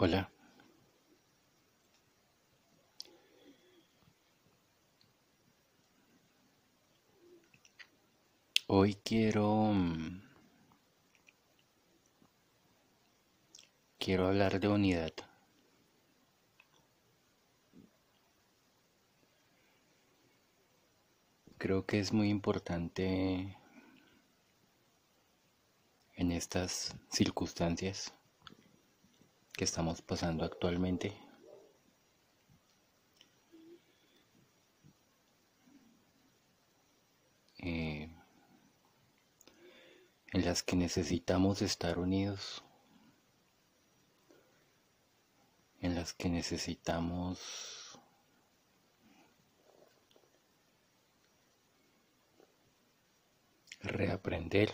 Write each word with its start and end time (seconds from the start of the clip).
Hola. 0.00 0.30
Hoy 8.68 8.94
quiero 9.02 9.72
mm, 9.74 10.20
quiero 13.98 14.28
hablar 14.28 14.60
de 14.60 14.68
unidad. 14.68 15.12
Creo 21.58 21.86
que 21.86 21.98
es 21.98 22.12
muy 22.12 22.28
importante 22.28 23.56
en 26.14 26.30
estas 26.30 26.94
circunstancias 27.10 28.14
que 29.58 29.64
estamos 29.64 30.00
pasando 30.02 30.44
actualmente. 30.44 31.12
Eh, 37.58 38.08
en 40.32 40.44
las 40.44 40.62
que 40.62 40.76
necesitamos 40.76 41.60
estar 41.60 41.98
unidos, 41.98 42.62
en 45.80 45.96
las 45.96 46.12
que 46.12 46.28
necesitamos 46.28 47.98
reaprender 53.80 54.72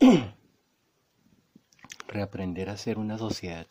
reaprender 2.14 2.70
a 2.70 2.76
ser 2.76 2.98
una 2.98 3.18
sociedad, 3.18 3.66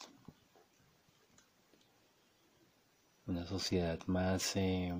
una 3.25 3.45
sociedad 3.45 3.99
más 4.05 4.57
eh, 4.57 4.93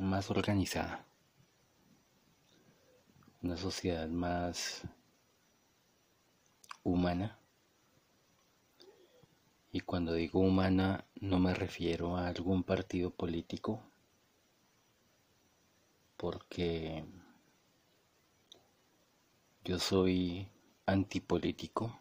más 0.00 0.28
organizada, 0.28 1.06
una 3.42 3.56
sociedad 3.56 4.08
más 4.08 4.82
humana. 6.82 7.38
Y 9.70 9.80
cuando 9.80 10.14
digo 10.14 10.40
humana 10.40 11.04
no 11.20 11.38
me 11.38 11.54
refiero 11.54 12.16
a 12.16 12.26
algún 12.26 12.64
partido 12.64 13.10
político, 13.12 13.84
porque 16.16 17.04
yo 19.62 19.78
soy 19.78 20.48
antipolítico 20.86 22.00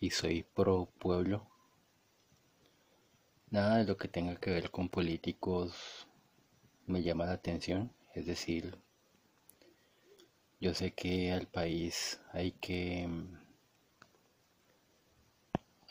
y 0.00 0.10
soy 0.10 0.42
pro 0.42 0.88
pueblo. 0.98 1.46
Nada 3.50 3.78
de 3.78 3.84
lo 3.84 3.96
que 3.96 4.08
tenga 4.08 4.36
que 4.36 4.50
ver 4.50 4.70
con 4.70 4.88
políticos 4.88 6.08
me 6.86 7.02
llama 7.02 7.26
la 7.26 7.32
atención, 7.32 7.92
es 8.14 8.26
decir, 8.26 8.76
yo 10.60 10.74
sé 10.74 10.92
que 10.92 11.32
al 11.32 11.46
país 11.46 12.20
hay 12.32 12.52
que 12.52 13.08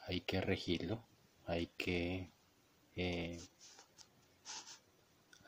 hay 0.07 0.21
que 0.21 0.41
regirlo, 0.41 1.03
hay 1.45 1.67
que 1.77 2.29
eh, 2.97 3.39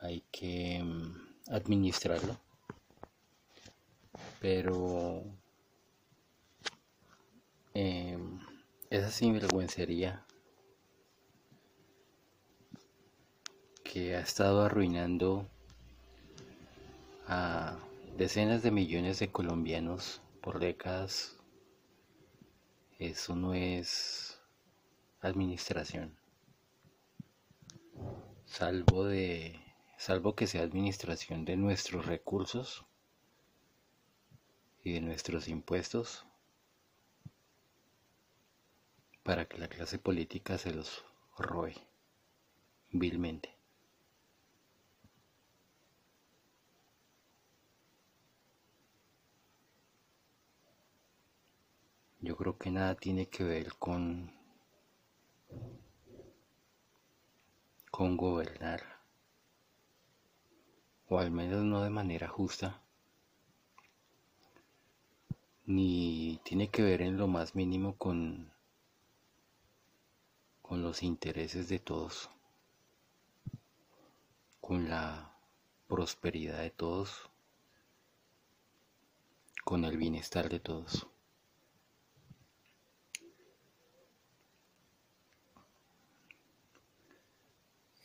hay 0.00 0.22
que 0.30 0.82
mm, 0.82 1.52
administrarlo 1.52 2.47
pero 4.40 5.22
eh, 7.74 8.18
esa 8.90 9.10
sinvergüencería 9.10 10.24
que 13.84 14.16
ha 14.16 14.20
estado 14.20 14.62
arruinando 14.62 15.48
a 17.26 17.78
decenas 18.16 18.62
de 18.62 18.70
millones 18.70 19.18
de 19.18 19.30
colombianos 19.30 20.22
por 20.40 20.58
décadas, 20.58 21.36
eso 22.98 23.36
no 23.36 23.54
es 23.54 24.40
administración. 25.20 26.16
Salvo 28.46 29.04
de 29.04 29.60
salvo 29.98 30.34
que 30.34 30.46
sea 30.46 30.62
administración 30.62 31.44
de 31.44 31.56
nuestros 31.56 32.06
recursos 32.06 32.87
y 34.88 34.92
de 34.92 35.00
nuestros 35.02 35.48
impuestos 35.48 36.24
para 39.22 39.44
que 39.46 39.58
la 39.58 39.68
clase 39.68 39.98
política 39.98 40.56
se 40.56 40.72
los 40.72 41.04
robe 41.36 41.74
vilmente. 42.90 43.54
Yo 52.20 52.34
creo 52.36 52.56
que 52.56 52.70
nada 52.70 52.94
tiene 52.94 53.28
que 53.28 53.44
ver 53.44 53.74
con 53.74 54.32
con 57.90 58.16
gobernar 58.16 58.82
o 61.08 61.18
al 61.18 61.30
menos 61.30 61.62
no 61.62 61.82
de 61.82 61.90
manera 61.90 62.28
justa 62.28 62.82
ni 65.68 66.40
tiene 66.44 66.70
que 66.70 66.82
ver 66.82 67.02
en 67.02 67.18
lo 67.18 67.28
más 67.28 67.54
mínimo 67.54 67.98
con, 67.98 68.50
con 70.62 70.82
los 70.82 71.02
intereses 71.02 71.68
de 71.68 71.78
todos, 71.78 72.30
con 74.62 74.88
la 74.88 75.36
prosperidad 75.86 76.62
de 76.62 76.70
todos, 76.70 77.28
con 79.62 79.84
el 79.84 79.98
bienestar 79.98 80.48
de 80.48 80.58
todos. 80.58 81.06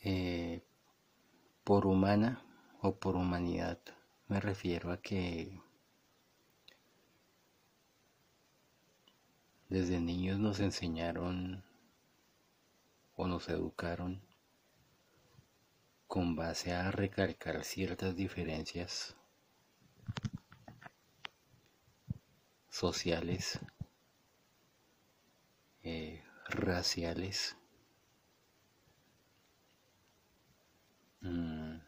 Eh, 0.02 0.62
por 1.64 1.86
humana 1.86 2.44
o 2.82 2.94
por 2.96 3.16
humanidad 3.16 3.78
me 4.28 4.38
refiero 4.38 4.92
a 4.92 5.00
que 5.00 5.63
Desde 9.74 9.98
niños 9.98 10.38
nos 10.38 10.60
enseñaron 10.60 11.64
o 13.16 13.26
nos 13.26 13.48
educaron 13.48 14.22
con 16.06 16.36
base 16.36 16.72
a 16.72 16.92
recalcar 16.92 17.64
ciertas 17.64 18.14
diferencias 18.14 19.16
sociales, 22.70 23.58
eh, 25.82 26.22
raciales, 26.48 27.56
mm, 31.20 31.78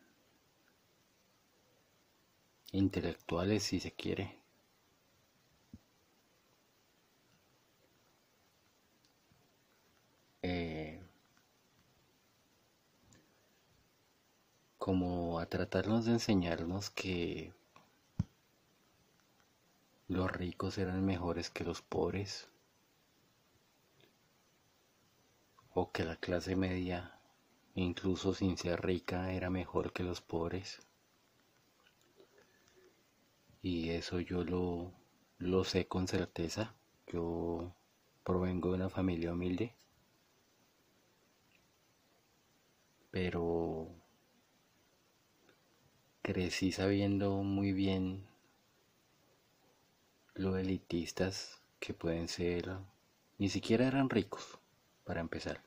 intelectuales 2.73 3.63
si 3.63 3.79
se 3.79 3.93
quiere. 3.93 4.46
Como 14.87 15.41
a 15.41 15.47
tratarnos 15.47 16.05
de 16.05 16.13
enseñarnos 16.13 16.91
que 16.91 17.53
los 20.07 20.31
ricos 20.31 20.79
eran 20.79 21.05
mejores 21.05 21.51
que 21.51 21.65
los 21.65 21.83
pobres 21.83 22.49
o 25.75 25.91
que 25.91 26.05
la 26.05 26.15
clase 26.15 26.55
media 26.55 27.19
incluso 27.75 28.33
sin 28.33 28.57
ser 28.57 28.81
rica 28.81 29.33
era 29.33 29.51
mejor 29.51 29.93
que 29.93 30.05
los 30.05 30.21
pobres. 30.21 30.79
Y 33.63 33.91
eso 33.91 34.21
yo 34.21 34.45
lo, 34.45 34.93
lo 35.39 35.65
sé 35.65 35.89
con 35.89 36.07
certeza. 36.07 36.77
Yo 37.09 37.75
provengo 38.23 38.69
de 38.69 38.77
una 38.77 38.89
familia 38.89 39.33
humilde 39.33 39.75
pero 43.11 44.06
crecí 46.27 46.73
sabiendo 46.73 47.31
muy 47.45 47.73
bien 47.73 48.27
lo 50.35 50.57
elitistas 50.57 51.61
que 51.79 51.95
pueden 51.95 52.27
ser, 52.27 52.79
ni 53.39 53.49
siquiera 53.49 53.87
eran 53.87 54.11
ricos, 54.11 54.59
para 55.05 55.21
empezar, 55.21 55.63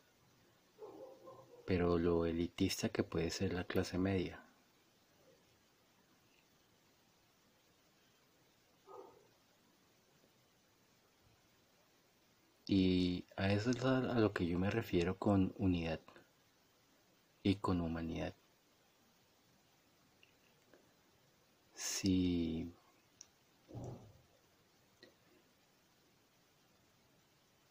pero 1.66 1.98
lo 1.98 2.26
elitista 2.26 2.90
que 2.90 3.04
puede 3.04 3.30
ser 3.30 3.54
la 3.54 3.64
clase 3.64 3.98
media. 3.98 4.44
Y 12.68 13.24
a 13.38 13.54
eso 13.54 13.70
es 13.70 13.82
a 13.86 14.02
lo 14.02 14.34
que 14.34 14.46
yo 14.46 14.60
me 14.60 14.70
refiero 14.70 15.18
con 15.18 15.54
unidad 15.58 16.02
y 17.44 17.56
con 17.56 17.80
humanidad. 17.80 18.34
Si 21.82 22.70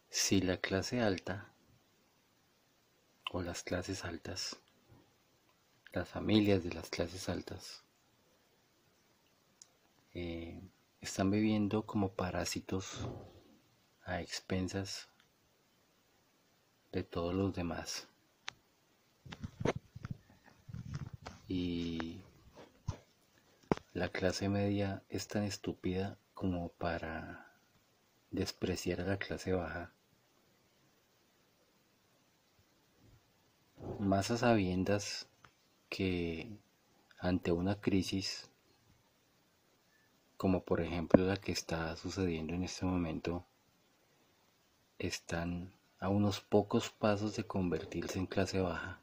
si 0.08 0.40
la 0.40 0.56
clase 0.56 1.02
alta 1.02 1.52
o 3.32 3.42
las 3.42 3.62
clases 3.62 4.06
altas, 4.06 4.56
las 5.92 6.08
familias 6.08 6.64
de 6.64 6.72
las 6.72 6.88
clases 6.88 7.28
altas, 7.28 7.84
eh, 10.14 10.58
están 11.02 11.30
viviendo 11.30 11.84
como 11.84 12.10
parásitos 12.12 13.06
a 14.04 14.22
expensas 14.22 15.10
de 16.92 17.02
todos 17.02 17.34
los 17.34 17.54
demás. 17.54 18.08
Y 21.46 22.22
la 23.98 24.08
clase 24.08 24.48
media 24.48 25.02
es 25.08 25.28
tan 25.28 25.42
estúpida 25.42 26.18
como 26.34 26.70
para 26.70 27.52
despreciar 28.30 29.00
a 29.00 29.04
la 29.04 29.18
clase 29.18 29.52
baja. 29.52 29.92
Más 33.98 34.30
a 34.30 34.38
sabiendas 34.38 35.28
que 35.88 36.58
ante 37.18 37.52
una 37.52 37.80
crisis 37.80 38.48
como 40.38 40.62
por 40.62 40.80
ejemplo 40.80 41.24
la 41.24 41.36
que 41.36 41.50
está 41.50 41.96
sucediendo 41.96 42.54
en 42.54 42.62
este 42.62 42.86
momento, 42.86 43.44
están 44.98 45.72
a 45.98 46.08
unos 46.08 46.40
pocos 46.40 46.90
pasos 46.90 47.34
de 47.34 47.44
convertirse 47.44 48.20
en 48.20 48.26
clase 48.26 48.60
baja. 48.60 49.00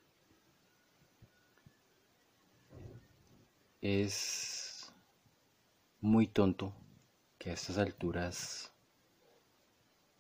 Es 3.81 4.64
muy 6.05 6.27
tonto 6.27 6.71
que 7.39 7.49
a 7.49 7.53
estas 7.53 7.79
alturas 7.79 8.71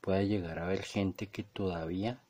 pueda 0.01 0.23
llegar 0.23 0.57
a 0.57 0.63
haber 0.63 0.81
gente 0.81 1.27
que 1.27 1.43
todavía 1.43 2.23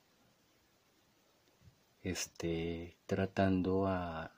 esté 2.02 2.98
tratando 3.06 3.88
a, 3.88 4.32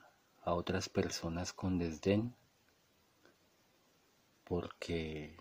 otras 0.46 0.88
personas 0.88 1.52
con 1.52 1.80
desdén 1.80 2.34
porque 4.46 5.36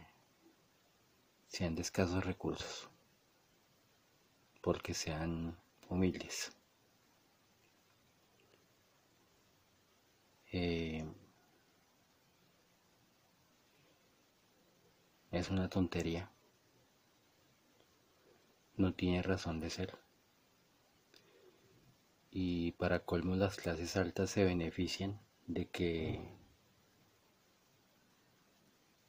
sean 1.46 1.76
de 1.76 1.82
escasos 1.82 2.24
recursos, 2.24 2.88
porque 4.62 4.94
sean 4.94 5.56
humildes. 5.88 6.50
Eh, 10.50 11.06
es 15.38 15.50
una 15.50 15.68
tontería. 15.68 16.30
No 18.76 18.94
tiene 18.94 19.22
razón 19.22 19.60
de 19.60 19.70
ser. 19.70 19.98
Y 22.30 22.72
para 22.72 23.04
colmo 23.04 23.36
las 23.36 23.56
clases 23.56 23.96
altas 23.96 24.30
se 24.30 24.44
benefician 24.44 25.20
de 25.46 25.68
que 25.68 26.20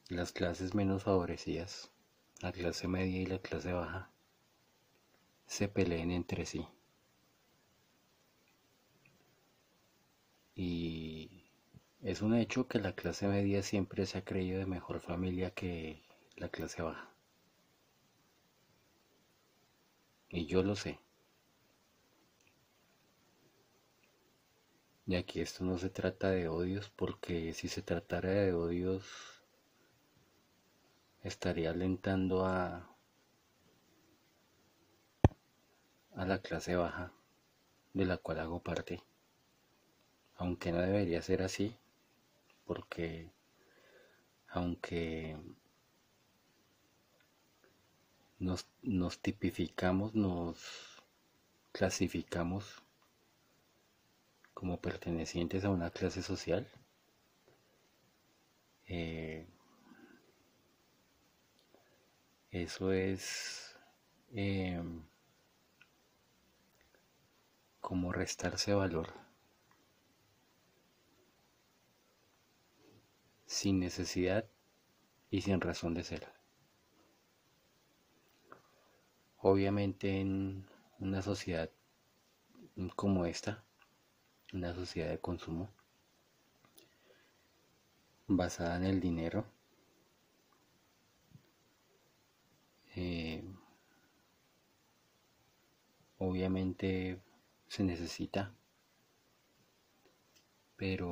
las 0.10 0.32
clases 0.32 0.74
menos 0.74 1.04
favorecidas, 1.04 1.92
la 2.42 2.52
clase 2.52 2.88
media 2.88 3.22
y 3.22 3.26
la 3.26 3.40
clase 3.40 3.74
baja, 3.74 4.10
se 5.46 5.68
peleen 5.68 6.12
entre 6.12 6.46
sí. 6.46 6.66
Y 10.56 11.44
es 12.02 12.22
un 12.22 12.36
hecho 12.36 12.68
que 12.68 12.80
la 12.80 12.94
clase 12.94 13.28
media 13.28 13.62
siempre 13.64 14.06
se 14.06 14.18
ha 14.20 14.26
creído 14.26 14.60
de 14.60 14.66
mejor 14.66 15.02
familia 15.02 15.52
que 15.52 16.07
la 16.38 16.50
clase 16.50 16.82
baja. 16.82 17.10
Y 20.30 20.46
yo 20.46 20.62
lo 20.64 20.76
sé. 20.76 21.00
Y 25.08 25.16
aquí 25.16 25.42
esto 25.42 25.64
no 25.64 25.78
se 25.78 25.90
trata 25.90 26.30
de 26.30 26.48
odios, 26.48 26.90
porque 26.90 27.54
si 27.54 27.68
se 27.70 27.82
tratara 27.82 28.30
de 28.30 28.54
odios, 28.54 29.42
estaría 31.24 31.72
alentando 31.72 32.46
a, 32.46 32.90
a 36.16 36.26
la 36.26 36.42
clase 36.42 36.76
baja 36.76 37.14
de 37.94 38.06
la 38.06 38.18
cual 38.18 38.40
hago 38.40 38.60
parte. 38.62 39.02
Aunque 40.36 40.72
no 40.72 40.80
debería 40.80 41.22
ser 41.22 41.42
así, 41.42 41.76
porque 42.66 43.32
aunque 44.50 45.38
nos, 48.40 48.68
nos 48.82 49.20
tipificamos, 49.20 50.14
nos 50.16 51.04
clasificamos 51.72 52.84
como 54.54 54.82
pertenecientes 54.82 55.66
a 55.66 55.70
una 55.70 55.92
clase 55.92 56.22
social, 56.24 56.68
eh, 58.88 59.46
eso 62.52 62.92
es 62.92 63.76
em, 64.32 65.04
como 67.82 68.12
restarse 68.12 68.74
valor. 68.74 69.14
Sin 73.46 73.80
necesidad 73.80 74.46
y 75.30 75.42
sin 75.42 75.62
razón 75.62 75.94
de 75.94 76.04
ser. 76.04 76.37
Obviamente 79.42 80.20
en 80.22 80.66
una 81.00 81.24
sociedad 81.24 81.72
como 82.96 83.26
esta, 83.26 83.62
una 84.54 84.74
sociedad 84.74 85.10
de 85.10 85.20
consumo, 85.20 85.70
basada 88.28 88.78
en 88.78 88.84
el 88.86 89.00
dinero, 89.02 89.46
Eh, 92.96 93.44
obviamente 96.20 97.20
se 97.68 97.84
necesita, 97.84 98.52
pero 100.78 101.10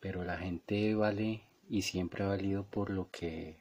pero 0.00 0.24
la 0.24 0.38
gente 0.38 0.94
vale 0.94 1.45
y 1.68 1.82
siempre 1.82 2.24
ha 2.24 2.28
valido 2.28 2.64
por 2.64 2.90
lo 2.90 3.10
que 3.10 3.58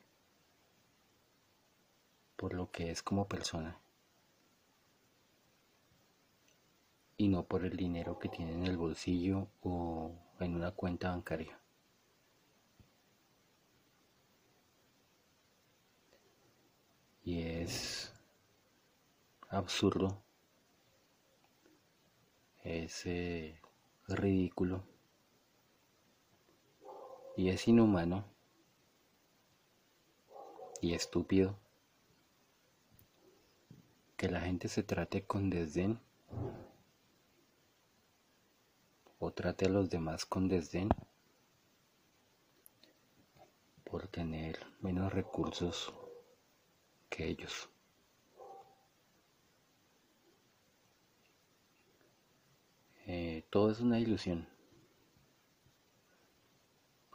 por 2.36 2.54
lo 2.54 2.72
que 2.72 2.92
es 2.92 3.02
como 3.02 3.28
persona. 3.28 3.80
Y 7.18 7.30
no 7.30 7.44
por 7.44 7.66
el 7.66 7.78
dinero 7.78 8.20
que 8.20 8.30
tiene 8.30 8.54
en 8.54 8.66
el 8.66 8.78
bolsillo 8.78 9.48
o 9.64 10.12
en 10.40 10.56
una 10.56 10.72
cuenta 10.72 11.12
bancaria. 11.12 11.60
y 17.26 17.42
es 17.42 18.14
absurdo, 19.50 20.22
es 22.64 23.06
eh, 23.08 23.60
ridículo 24.08 24.84
y 27.38 27.50
es 27.50 27.68
inhumano 27.68 28.26
y 30.82 30.94
estúpido 30.94 31.58
que 34.18 34.30
la 34.30 34.42
gente 34.42 34.68
se 34.68 34.84
trate 34.84 35.24
con 35.26 35.50
desdén 35.50 36.00
o 39.20 39.32
trate 39.32 39.66
a 39.66 39.70
los 39.70 39.90
demás 39.90 40.26
con 40.26 40.48
desdén 40.48 40.90
por 43.84 44.08
tener 44.08 44.60
menos 44.82 45.14
recursos 45.14 45.94
que 47.10 47.28
ellos. 47.28 47.70
Eh, 53.08 53.46
todo 53.50 53.72
es 53.72 53.80
una 53.80 54.00
ilusión. 54.00 54.55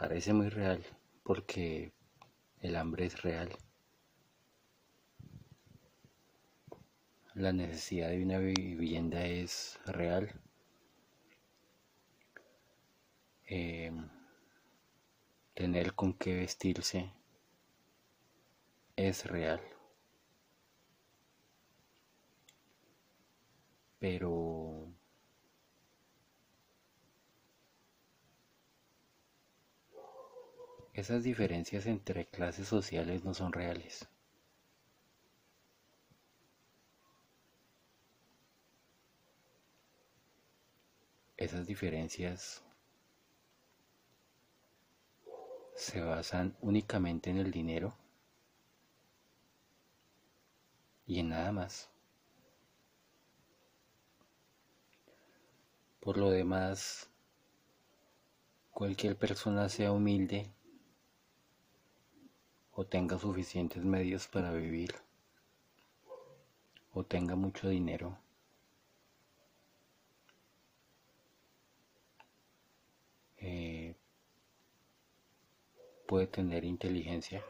Parece 0.00 0.32
muy 0.32 0.48
real 0.48 0.82
porque 1.22 1.92
el 2.62 2.76
hambre 2.76 3.04
es 3.04 3.20
real. 3.20 3.50
La 7.34 7.52
necesidad 7.52 8.08
de 8.08 8.22
una 8.22 8.38
vivienda 8.38 9.26
es 9.26 9.78
real. 9.84 10.32
Eh, 13.46 13.92
tener 15.52 15.92
con 15.94 16.14
qué 16.14 16.34
vestirse 16.34 17.12
es 18.96 19.26
real. 19.26 19.60
Pero 23.98 24.89
esas 30.94 31.24
diferencias 31.24 31.86
entre 31.86 32.26
clases 32.26 32.68
sociales 32.68 33.24
no 33.24 33.34
son 33.34 33.52
reales. 33.52 34.08
Esas 41.36 41.66
diferencias 41.66 42.62
se 45.74 46.00
basan 46.00 46.54
únicamente 46.60 47.30
en 47.30 47.38
el 47.38 47.50
dinero 47.50 47.94
y 51.06 51.18
en 51.20 51.30
nada 51.30 51.50
más. 51.52 51.88
Por 56.00 56.16
lo 56.18 56.30
demás, 56.30 57.08
cualquier 58.72 59.16
persona 59.16 59.68
sea 59.68 59.92
humilde 59.92 60.50
o 62.80 62.86
tenga 62.86 63.18
suficientes 63.18 63.84
medios 63.84 64.26
para 64.26 64.52
vivir 64.52 64.94
o 66.94 67.04
tenga 67.04 67.36
mucho 67.36 67.68
dinero. 67.68 68.16
Eh, 73.36 73.94
puede 76.06 76.26
tener 76.26 76.64
inteligencia. 76.64 77.44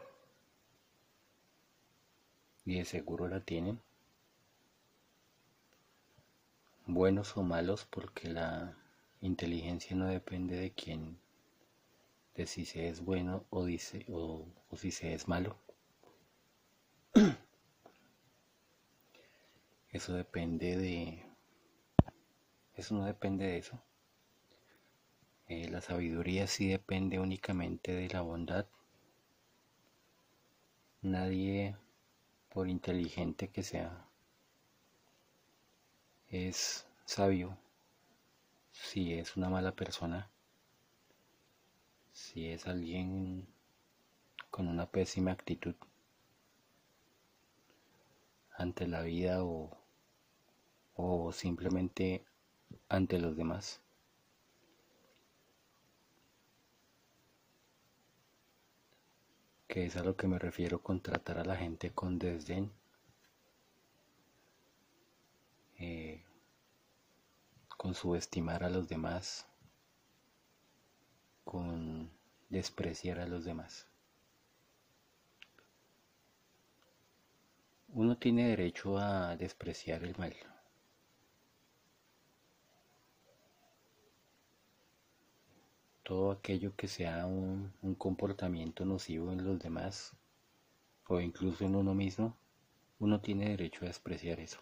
Y 2.65 2.79
de 2.79 2.83
seguro 2.83 3.29
la 3.29 3.39
tienen 3.39 3.79
buenos 6.87 7.37
o 7.37 7.43
malos 7.43 7.87
porque 7.89 8.27
la 8.27 8.75
inteligencia 9.21 9.95
no 9.95 10.07
depende 10.07 10.57
de 10.57 10.71
quién 10.71 11.20
de 12.35 12.47
si 12.47 12.65
se 12.65 12.87
es 12.87 13.01
bueno 13.01 13.45
o 13.49 13.65
dice 13.65 14.05
o, 14.09 14.45
si 14.75 14.91
se 14.91 15.13
es 15.13 15.27
malo. 15.27 15.57
Eso 19.91 20.13
depende 20.13 20.77
de 20.77 21.25
eso 22.75 22.95
no 22.95 23.05
depende 23.05 23.45
de 23.45 23.57
eso. 23.57 23.79
Eh, 25.47 25.69
la 25.69 25.81
sabiduría 25.81 26.47
sí 26.47 26.69
depende 26.69 27.19
únicamente 27.19 27.91
de 27.91 28.07
la 28.07 28.21
bondad. 28.21 28.65
Nadie, 31.01 31.75
por 32.49 32.69
inteligente 32.69 33.49
que 33.49 33.63
sea, 33.63 34.07
es 36.29 36.87
sabio 37.05 37.57
si 38.71 39.13
es 39.13 39.37
una 39.37 39.49
mala 39.49 39.73
persona, 39.73 40.29
si 42.31 42.49
es 42.49 42.65
alguien 42.65 43.45
con 44.51 44.69
una 44.69 44.89
pésima 44.89 45.31
actitud 45.31 45.75
ante 48.55 48.87
la 48.87 49.01
vida 49.01 49.43
o, 49.43 49.77
o 50.95 51.33
simplemente 51.33 52.23
ante 52.87 53.19
los 53.19 53.35
demás. 53.35 53.81
que 59.67 59.85
es 59.85 59.95
a 59.95 60.03
lo 60.03 60.17
que 60.17 60.27
me 60.27 60.37
refiero 60.37 60.81
con 60.83 61.01
tratar 61.01 61.37
a 61.37 61.45
la 61.45 61.55
gente 61.55 61.91
con 61.91 62.19
desdén. 62.19 62.73
Eh, 65.79 66.21
con 67.77 67.93
subestimar 67.95 68.65
a 68.65 68.69
los 68.69 68.89
demás, 68.89 69.47
con 71.45 72.11
despreciar 72.51 73.19
a 73.19 73.25
los 73.25 73.43
demás. 73.45 73.87
Uno 77.89 78.17
tiene 78.17 78.49
derecho 78.49 78.99
a 78.99 79.35
despreciar 79.35 80.03
el 80.03 80.15
mal. 80.17 80.35
todo 86.11 86.31
aquello 86.31 86.75
que 86.75 86.89
sea 86.89 87.25
un, 87.25 87.71
comportamiento 87.97 88.83
nocivo 88.83 89.31
en 89.31 89.45
los 89.45 89.59
demás 89.59 90.11
o 91.07 91.21
incluso 91.21 91.63
en 91.63 91.73
uno 91.73 91.93
mismo, 91.93 92.35
uno 92.99 93.21
tiene 93.21 93.51
derecho 93.51 93.85
a 93.85 93.87
despreciar 93.87 94.41
eso. 94.41 94.59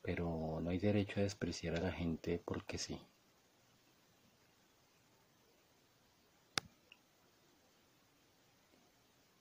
Pero 0.00 0.60
no 0.62 0.70
hay 0.70 0.78
derecho 0.78 1.18
a 1.18 1.24
despreciar 1.24 1.74
a 1.74 1.80
la 1.80 1.90
gente 1.90 2.40
porque 2.44 2.78
sí. 2.78 3.00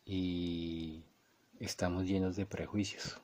Y 0.06 1.04
estamos 1.60 2.06
llenos 2.06 2.36
de 2.36 2.46
prejuicios. 2.46 3.22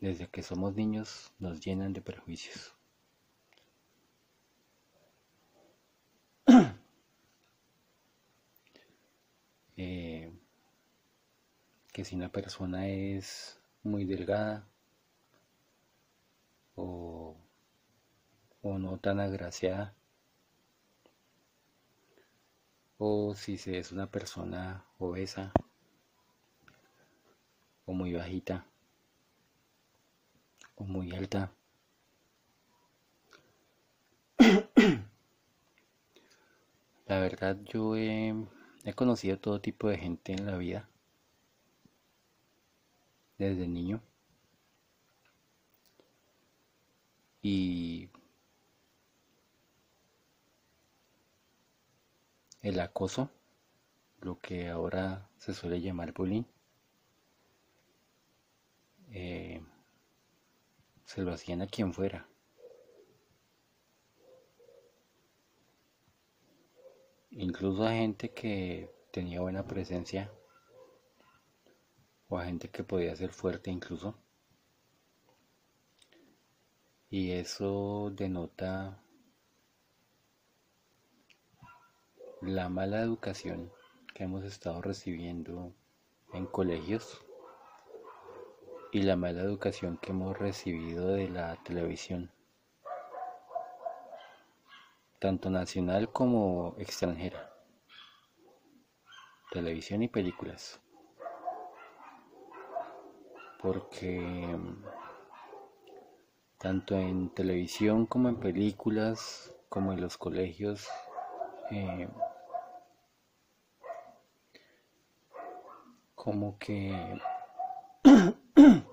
Desde 0.00 0.28
que 0.28 0.42
somos 0.42 0.74
niños 0.74 1.32
nos 1.38 1.60
llenan 1.60 1.92
de 1.92 2.02
prejuicios. 2.02 2.74
Eh, 9.78 10.32
que 11.92 12.02
si 12.02 12.14
una 12.14 12.32
persona 12.32 12.88
es 12.88 13.60
muy 13.82 14.06
delgada 14.06 14.66
o, 16.76 17.36
o 18.62 18.78
no 18.78 18.98
tan 18.98 19.20
agraciada 19.20 19.94
o 22.98 23.34
si 23.34 23.58
se 23.58 23.78
es 23.78 23.92
una 23.92 24.10
persona 24.10 24.84
obesa 24.98 25.52
o 27.84 27.92
muy 27.92 28.12
bajita 28.12 28.66
o 30.74 30.84
muy 30.84 31.14
alta. 31.14 31.52
La 37.06 37.20
verdad 37.20 37.56
yo 37.64 37.96
he 37.96 38.34
He 38.86 38.94
conocido 38.94 39.36
todo 39.36 39.60
tipo 39.60 39.88
de 39.88 39.98
gente 39.98 40.32
en 40.32 40.46
la 40.46 40.56
vida, 40.56 40.88
desde 43.36 43.66
niño. 43.66 44.00
Y 47.42 48.10
el 52.68 52.80
acoso, 52.80 53.30
lo 54.20 54.38
que 54.38 54.68
ahora 54.68 55.28
se 55.38 55.54
suele 55.54 55.80
llamar 55.80 56.12
bullying, 56.12 56.44
eh, 59.10 59.62
se 61.04 61.22
lo 61.22 61.32
hacían 61.32 61.62
a 61.62 61.66
quien 61.66 61.92
fuera. 61.92 62.28
incluso 67.36 67.84
a 67.86 67.92
gente 67.92 68.32
que 68.32 68.90
tenía 69.10 69.40
buena 69.40 69.66
presencia 69.66 70.32
o 72.28 72.38
a 72.38 72.46
gente 72.46 72.68
que 72.70 72.82
podía 72.82 73.14
ser 73.14 73.32
fuerte 73.32 73.70
incluso. 73.70 74.16
Y 77.10 77.32
eso 77.32 78.10
denota 78.14 79.00
la 82.40 82.68
mala 82.68 83.00
educación 83.00 83.72
que 84.14 84.24
hemos 84.24 84.44
estado 84.44 84.82
recibiendo 84.82 85.72
en 86.32 86.46
colegios 86.46 87.24
y 88.92 89.02
la 89.02 89.16
mala 89.16 89.42
educación 89.42 89.98
que 89.98 90.12
hemos 90.12 90.38
recibido 90.38 91.08
de 91.08 91.28
la 91.28 91.56
televisión 91.64 92.30
tanto 95.18 95.48
nacional 95.48 96.12
como 96.12 96.74
extranjera, 96.78 97.50
televisión 99.50 100.02
y 100.02 100.08
películas, 100.08 100.80
porque 103.60 104.56
tanto 106.58 106.96
en 106.96 107.30
televisión 107.30 108.06
como 108.06 108.28
en 108.28 108.36
películas, 108.36 109.54
como 109.68 109.92
en 109.92 110.00
los 110.02 110.18
colegios, 110.18 110.86
eh, 111.70 112.08
como 116.14 116.58
que 116.58 117.18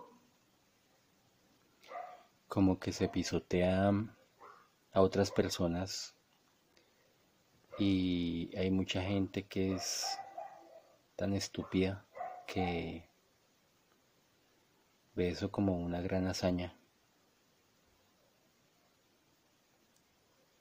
como 2.48 2.80
que 2.80 2.92
se 2.92 3.08
pisotea 3.10 3.92
a 4.92 5.02
otras 5.02 5.32
personas 5.32 6.16
y 7.80 8.56
hay 8.56 8.70
mucha 8.70 9.02
gente 9.02 9.44
que 9.44 9.74
es 9.74 10.20
tan 11.16 11.34
estúpida 11.34 12.06
que 12.46 13.10
ve 15.16 15.30
eso 15.30 15.52
como 15.52 15.80
una 15.80 16.02
gran 16.02 16.28
hazaña. 16.28 16.76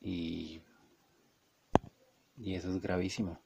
Y, 0.01 0.63
y 2.53 2.57
eso 2.57 2.69
es 2.69 2.83
gravísimo. 2.83 3.41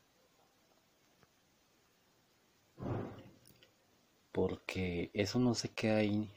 Porque 4.32 5.10
eso 5.14 5.38
no 5.38 5.54
se 5.54 5.68
queda 5.68 5.98
ahí. 5.98 6.28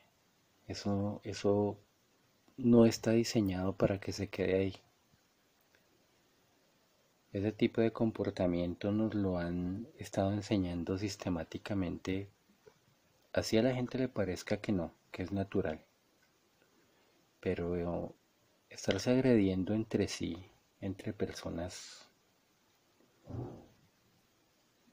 Eso, 0.67 1.19
eso 1.23 1.77
no 2.57 2.85
está 2.85 3.11
diseñado 3.11 3.75
para 3.75 3.99
que 3.99 4.11
se 4.11 4.29
quede 4.29 4.55
ahí. 4.55 4.75
Ese 7.33 7.51
tipo 7.51 7.81
de 7.81 7.91
comportamiento 7.91 8.91
nos 8.91 9.15
lo 9.15 9.39
han 9.39 9.87
estado 9.97 10.31
enseñando 10.31 10.97
sistemáticamente, 10.99 12.29
así 13.33 13.57
a 13.57 13.63
la 13.63 13.73
gente 13.73 13.97
le 13.97 14.09
parezca 14.09 14.57
que 14.57 14.71
no, 14.71 14.93
que 15.11 15.23
es 15.23 15.31
natural. 15.31 15.83
Pero 17.39 18.13
estarse 18.69 19.09
agrediendo 19.11 19.73
entre 19.73 20.07
sí, 20.07 20.37
entre 20.81 21.13
personas, 21.13 22.08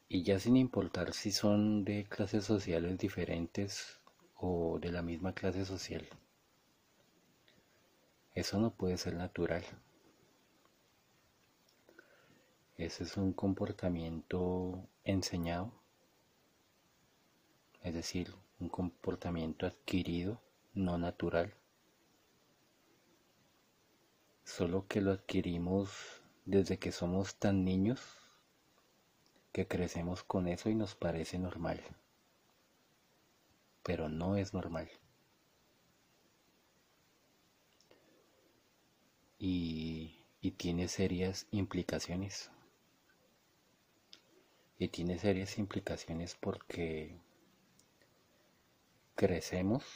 y 0.09 0.23
ya 0.23 0.38
sin 0.38 0.57
importar 0.57 1.12
si 1.12 1.33
son 1.33 1.85
de 1.85 2.05
clases 2.05 2.45
sociales 2.45 2.97
diferentes 2.99 4.00
o 4.37 4.78
de 4.78 4.93
la 4.93 5.02
misma 5.02 5.35
clase 5.35 5.64
social, 5.64 6.09
eso 8.35 8.59
no 8.59 8.71
puede 8.71 8.99
ser 8.99 9.14
natural. 9.14 9.64
Ese 12.76 13.05
es 13.05 13.16
un 13.16 13.33
comportamiento 13.33 14.87
enseñado, 15.05 15.73
es 17.83 17.95
decir, 17.95 18.35
un 18.61 18.69
comportamiento 18.69 19.66
adquirido, 19.66 20.40
no 20.75 20.99
natural. 20.99 21.55
Solo 24.45 24.87
que 24.87 25.00
lo 25.00 25.12
adquirimos 25.12 26.23
desde 26.45 26.78
que 26.78 26.93
somos 26.93 27.37
tan 27.37 27.64
niños 27.64 28.25
que 29.56 29.66
crecemos 29.66 30.22
con 30.22 30.48
eso 30.48 30.68
y 30.68 30.75
nos 30.75 30.94
parece 30.94 31.38
normal. 31.38 31.80
Pero 33.82 34.10
no 34.10 34.36
es 34.36 34.52
normal. 34.52 34.90
Y, 39.38 40.26
y 40.42 40.50
tiene 40.50 40.88
serias 40.88 41.46
implicaciones 41.52 42.50
y 44.78 44.88
tiene 44.88 45.18
serias 45.18 45.56
implicaciones 45.56 46.34
porque 46.34 47.18
crecemos 49.14 49.86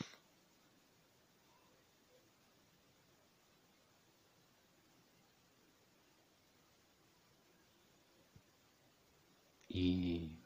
y 9.73 10.37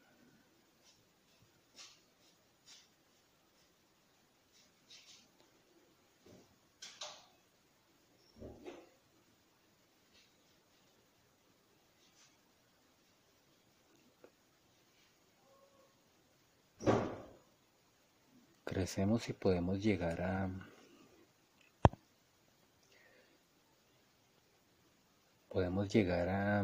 crecemos 18.65 19.27
y 19.31 19.33
podemos 19.33 19.83
llegar 19.83 20.21
a 20.21 20.51
podemos 25.49 25.89
llegar 25.89 26.29
a 26.29 26.63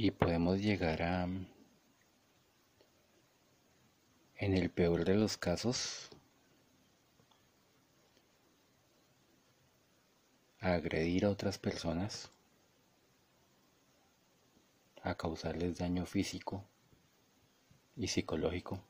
y 0.00 0.10
llegar 0.56 1.02
a, 1.02 1.24
en 4.36 4.56
el 4.56 4.70
peor 4.70 5.04
de 5.04 5.14
los 5.14 5.36
casos, 5.36 6.08
a 10.60 10.74
agredir 10.74 11.24
a 11.24 11.30
otras 11.30 11.58
personas, 11.58 12.30
a 15.02 15.14
causarles 15.14 15.78
daño 15.78 16.06
físico 16.06 16.64
y 17.96 18.08
psicológico. 18.08 18.82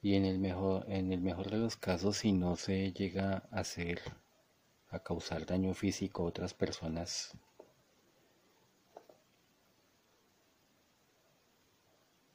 Y 0.00 0.14
en 0.14 0.24
el 0.24 0.38
mejor, 0.38 0.84
en 0.88 1.12
el 1.12 1.20
mejor 1.20 1.50
de 1.50 1.58
los 1.58 1.76
casos, 1.76 2.18
si 2.18 2.32
no 2.32 2.56
se 2.56 2.92
llega 2.92 3.48
a 3.50 3.60
hacer 3.60 4.00
a 4.90 4.98
causar 5.00 5.44
daño 5.44 5.74
físico 5.74 6.22
a 6.22 6.26
otras 6.26 6.54
personas. 6.54 7.32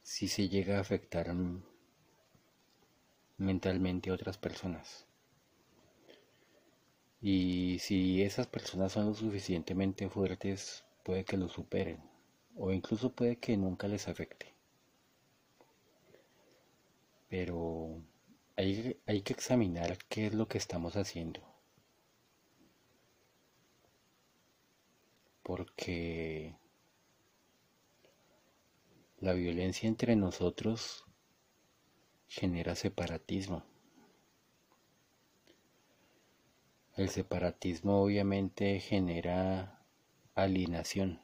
Si 0.04 0.28
se 0.28 0.48
llega 0.48 0.76
a 0.78 0.80
afectar 0.80 1.34
mentalmente 3.38 4.10
a 4.10 4.14
otras 4.14 4.38
personas. 4.38 5.04
Y 7.20 7.78
si 7.80 8.22
esas 8.22 8.46
personas 8.46 8.92
son 8.92 9.06
lo 9.06 9.14
suficientemente 9.14 10.08
fuertes, 10.08 10.84
puede 11.02 11.24
que 11.24 11.36
lo 11.36 11.48
superen. 11.48 12.00
O 12.56 12.70
incluso 12.70 13.12
puede 13.12 13.36
que 13.40 13.56
nunca 13.56 13.88
les 13.88 14.06
afecte. 14.06 14.54
Pero 17.28 18.00
hay, 18.56 18.96
hay 19.06 19.22
que 19.22 19.32
examinar 19.32 19.98
qué 20.08 20.28
es 20.28 20.34
lo 20.34 20.46
que 20.46 20.58
estamos 20.58 20.94
haciendo. 20.94 21.54
porque 25.44 26.56
la 29.24 29.32
violencia 29.32 29.88
entre 29.88 30.16
nosotros 30.16 31.06
genera 32.28 32.74
separatismo. 32.74 33.64
El 36.94 37.08
separatismo 37.08 38.02
obviamente 38.02 38.80
genera 38.80 39.82
alienación. 40.34 41.22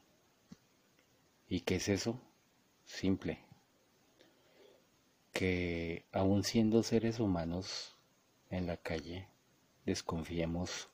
¿Y 1.46 1.60
qué 1.60 1.74
es 1.74 1.90
eso? 1.90 2.18
Simple. 2.86 3.44
Que 5.30 6.06
aun 6.10 6.42
siendo 6.42 6.82
seres 6.82 7.20
humanos 7.20 7.98
en 8.48 8.66
la 8.66 8.78
calle, 8.78 9.28
desconfiemos 9.84 10.88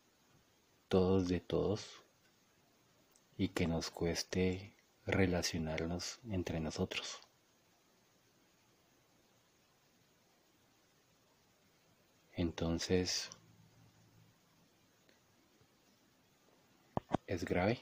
todos 0.88 1.29
de 1.29 1.38
todos 1.38 2.03
y 3.38 3.51
que 3.51 3.69
nos 3.69 3.90
cueste 3.90 4.76
relacionarnos 5.07 6.19
entre 6.31 6.61
nosotros. 6.61 7.21
Entonces, 12.33 13.31
¿es 17.27 17.45
grave? 17.45 17.81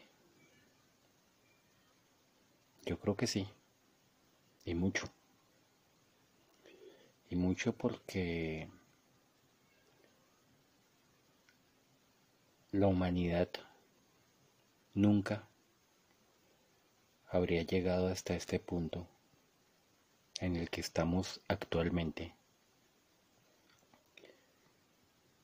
Yo 2.87 2.98
creo 3.00 3.16
que 3.16 3.26
sí, 3.26 3.48
y 4.64 4.74
mucho. 4.74 5.06
Y 7.30 7.37
mucho 7.37 7.72
porque 7.76 8.68
la 12.72 12.87
humanidad 12.87 13.48
nunca 14.94 15.48
habría 17.34 17.62
llegado 17.62 18.06
hasta 18.06 18.36
este 18.36 18.60
punto 18.60 19.08
en 20.38 20.54
el 20.54 20.70
que 20.70 20.80
estamos 20.80 21.40
actualmente. 21.48 22.32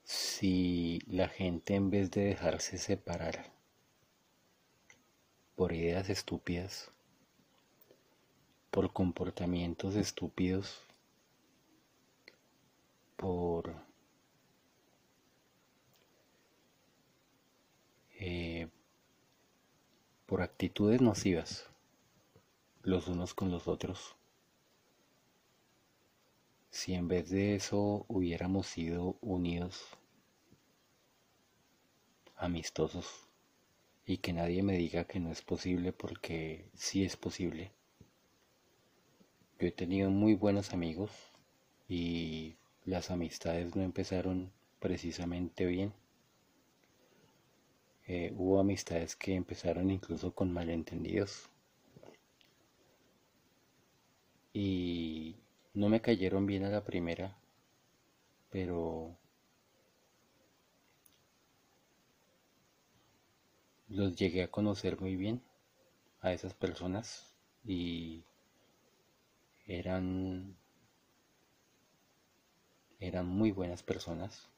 Si 0.04 1.00
la 1.08 1.28
gente 1.28 1.74
en 1.74 1.90
vez 1.90 2.12
de 2.12 2.26
dejarse 2.26 2.78
separar 2.78 3.50
por 5.56 5.72
ideas 5.72 6.08
estúpidas, 6.10 6.92
por 8.70 8.92
comportamientos 8.92 9.96
estúpidos, 9.96 10.84
por 13.16 13.74
eh, 18.20 18.68
por 20.26 20.42
actitudes 20.42 21.00
nocivas 21.00 21.69
los 22.82 23.08
unos 23.08 23.34
con 23.34 23.50
los 23.50 23.68
otros. 23.68 24.16
Si 26.70 26.94
en 26.94 27.08
vez 27.08 27.28
de 27.28 27.54
eso 27.54 28.06
hubiéramos 28.08 28.66
sido 28.66 29.16
unidos, 29.20 29.98
amistosos, 32.36 33.28
y 34.06 34.18
que 34.18 34.32
nadie 34.32 34.62
me 34.62 34.76
diga 34.76 35.04
que 35.04 35.20
no 35.20 35.30
es 35.30 35.42
posible 35.42 35.92
porque 35.92 36.64
sí 36.74 37.04
es 37.04 37.16
posible. 37.16 37.70
Yo 39.58 39.68
he 39.68 39.72
tenido 39.72 40.10
muy 40.10 40.34
buenos 40.34 40.72
amigos 40.72 41.10
y 41.88 42.56
las 42.86 43.10
amistades 43.10 43.76
no 43.76 43.82
empezaron 43.82 44.50
precisamente 44.78 45.66
bien. 45.66 45.92
Eh, 48.06 48.32
hubo 48.36 48.58
amistades 48.58 49.16
que 49.16 49.34
empezaron 49.34 49.90
incluso 49.90 50.34
con 50.34 50.50
malentendidos. 50.52 51.50
Y 54.52 55.34
no 55.74 55.88
me 55.88 56.00
cayeron 56.00 56.46
bien 56.46 56.62
a 56.64 56.68
la 56.70 56.84
primera, 56.84 57.36
pero 58.50 59.16
los 63.88 64.16
llegué 64.16 64.42
a 64.42 64.50
conocer 64.50 65.00
muy 65.00 65.16
bien 65.16 65.42
a 66.22 66.32
esas 66.32 66.54
personas 66.54 67.34
y 67.64 68.24
eran 69.66 70.56
eran 73.00 73.26
muy 73.26 73.50
buenas 73.50 73.82
personas. 73.82 74.48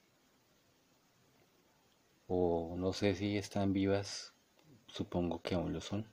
O 2.26 2.74
no 2.76 2.92
sé 2.92 3.14
si 3.14 3.36
están 3.36 3.72
vivas 3.72 4.32
supongo 4.88 5.40
que 5.40 5.54
aún 5.54 5.72
lo 5.72 5.80
son 5.80 6.04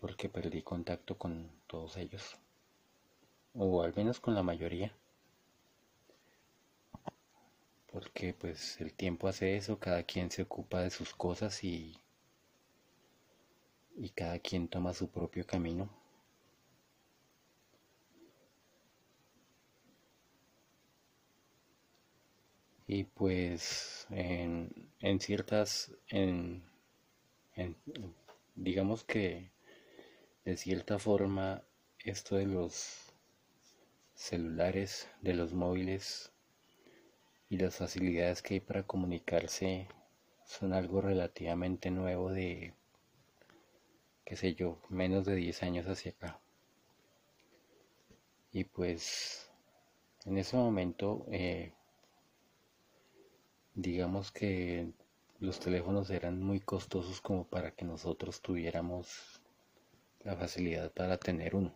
porque 0.00 0.28
perdí 0.28 0.62
contacto 0.62 1.18
con 1.18 1.50
todos 1.74 1.96
ellos 1.96 2.36
o 3.52 3.82
al 3.82 3.92
menos 3.96 4.20
con 4.20 4.34
la 4.36 4.44
mayoría 4.44 4.94
porque 7.92 8.32
pues 8.32 8.80
el 8.80 8.92
tiempo 8.92 9.26
hace 9.26 9.56
eso, 9.56 9.80
cada 9.80 10.04
quien 10.04 10.30
se 10.30 10.42
ocupa 10.42 10.80
de 10.82 10.90
sus 10.90 11.14
cosas 11.14 11.64
y, 11.64 11.96
y 13.96 14.10
cada 14.10 14.38
quien 14.38 14.68
toma 14.68 14.92
su 14.94 15.08
propio 15.10 15.44
camino. 15.46 15.88
Y 22.86 23.04
pues 23.04 24.06
en, 24.10 24.70
en 25.00 25.20
ciertas, 25.20 25.92
en, 26.08 26.62
en, 27.56 27.76
digamos 28.56 29.04
que 29.04 29.53
de 30.44 30.56
cierta 30.56 30.98
forma 30.98 31.62
esto 32.00 32.36
de 32.36 32.46
los 32.46 33.12
celulares, 34.14 35.08
de 35.22 35.34
los 35.34 35.54
móviles, 35.54 36.32
y 37.48 37.58
las 37.58 37.76
facilidades 37.76 38.42
que 38.42 38.54
hay 38.54 38.60
para 38.60 38.82
comunicarse 38.82 39.88
son 40.44 40.72
algo 40.72 41.00
relativamente 41.00 41.90
nuevo 41.90 42.30
de, 42.30 42.74
qué 44.24 44.36
sé 44.36 44.54
yo, 44.54 44.78
menos 44.88 45.24
de 45.24 45.36
10 45.36 45.62
años 45.62 45.86
hacia 45.86 46.12
acá. 46.12 46.40
Y 48.52 48.64
pues 48.64 49.50
en 50.26 50.38
ese 50.38 50.56
momento, 50.56 51.26
eh, 51.30 51.72
digamos 53.74 54.30
que 54.30 54.92
los 55.40 55.58
teléfonos 55.58 56.10
eran 56.10 56.40
muy 56.40 56.60
costosos 56.60 57.20
como 57.20 57.46
para 57.46 57.72
que 57.72 57.84
nosotros 57.84 58.40
tuviéramos 58.40 59.40
la 60.24 60.36
facilidad 60.36 60.92
para 60.92 61.18
tener 61.18 61.54
uno. 61.54 61.74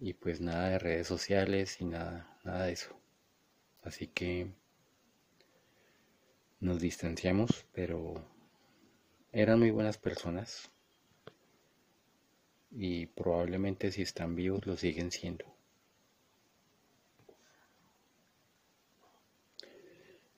Y 0.00 0.14
pues 0.14 0.40
nada 0.40 0.70
de 0.70 0.78
redes 0.78 1.06
sociales 1.06 1.80
y 1.80 1.84
nada 1.84 2.30
nada 2.44 2.66
de 2.66 2.72
eso. 2.72 2.96
Así 3.82 4.06
que 4.06 4.52
nos 6.58 6.80
distanciamos, 6.80 7.66
pero 7.72 8.14
eran 9.32 9.58
muy 9.58 9.70
buenas 9.70 9.98
personas 9.98 10.70
y 12.70 13.06
probablemente 13.06 13.90
si 13.90 14.02
están 14.02 14.34
vivos 14.34 14.66
lo 14.66 14.76
siguen 14.76 15.10
siendo. 15.10 15.44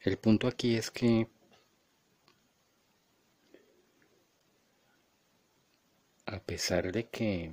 El 0.00 0.18
punto 0.18 0.48
aquí 0.48 0.76
es 0.76 0.90
que 0.90 1.28
a 6.32 6.40
pesar 6.40 6.92
de 6.92 7.08
que 7.10 7.52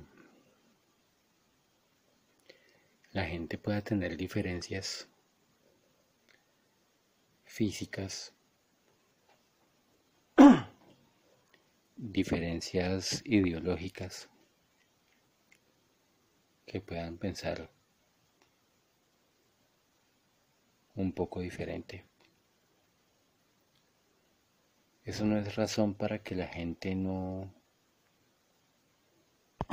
la 3.12 3.26
gente 3.26 3.58
pueda 3.58 3.82
tener 3.82 4.16
diferencias 4.16 5.06
físicas, 7.44 8.32
diferencias 11.96 13.20
ideológicas, 13.26 14.30
que 16.64 16.80
puedan 16.80 17.18
pensar 17.18 17.70
un 20.94 21.12
poco 21.12 21.40
diferente. 21.40 22.06
Eso 25.04 25.26
no 25.26 25.36
es 25.36 25.54
razón 25.54 25.92
para 25.94 26.22
que 26.22 26.34
la 26.34 26.46
gente 26.46 26.94
no, 26.94 27.59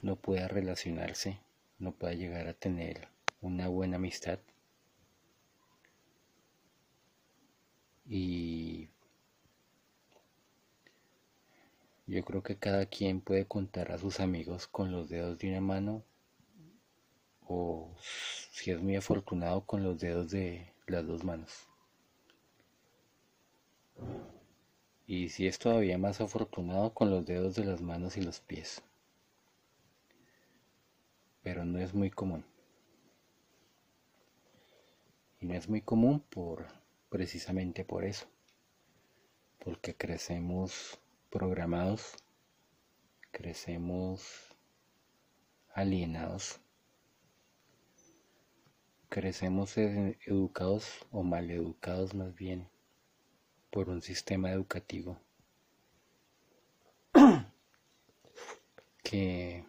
no 0.03 0.15
pueda 0.15 0.47
relacionarse, 0.47 1.39
no 1.79 1.91
pueda 1.91 2.13
llegar 2.13 2.47
a 2.47 2.53
tener 2.53 3.07
una 3.41 3.67
buena 3.67 3.97
amistad 3.97 4.39
y 8.09 8.89
yo 12.05 12.23
creo 12.23 12.41
que 12.41 12.57
cada 12.57 12.85
quien 12.85 13.19
puede 13.21 13.45
contar 13.45 13.91
a 13.91 13.97
sus 13.97 14.19
amigos 14.19 14.67
con 14.67 14.91
los 14.91 15.09
dedos 15.09 15.37
de 15.39 15.49
una 15.49 15.61
mano 15.61 16.03
o 17.45 17.93
si 18.51 18.71
es 18.71 18.81
muy 18.81 18.95
afortunado 18.95 19.65
con 19.65 19.83
los 19.83 19.99
dedos 19.99 20.31
de 20.31 20.73
las 20.87 21.05
dos 21.05 21.23
manos. 21.23 21.67
Y 25.05 25.29
si 25.29 25.47
es 25.47 25.59
todavía 25.59 25.97
más 25.97 26.19
afortunado 26.21 26.93
con 26.93 27.09
los 27.09 27.25
dedos 27.25 27.55
de 27.55 27.65
las 27.65 27.81
manos 27.81 28.17
y 28.17 28.21
los 28.21 28.39
pies. 28.41 28.83
Pero 31.47 31.63
no 31.63 31.79
es 31.79 31.93
muy 31.93 32.11
común. 32.11 32.43
Y 35.39 35.45
no 35.45 35.53
es 35.53 35.69
muy 35.69 35.79
común 35.79 36.19
por 36.19 36.67
precisamente 37.07 37.85
por 37.85 38.03
eso 38.03 38.27
porque 39.63 39.95
crecemos 39.95 40.99
programados 41.29 42.17
crecemos 43.31 44.57
alienados 45.73 46.59
crecemos 49.07 49.77
educados 49.77 51.07
o 51.11 51.23
mal 51.23 51.49
educados 51.49 52.13
más 52.13 52.35
bien 52.35 52.67
por 53.69 53.87
un 53.87 54.01
sistema 54.01 54.51
educativo 54.51 55.17
que 59.01 59.65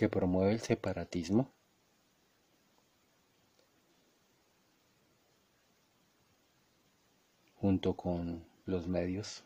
que 0.00 0.08
promueve 0.08 0.52
el 0.52 0.60
separatismo 0.60 1.52
junto 7.56 7.94
con 7.94 8.42
los 8.64 8.88
medios, 8.88 9.44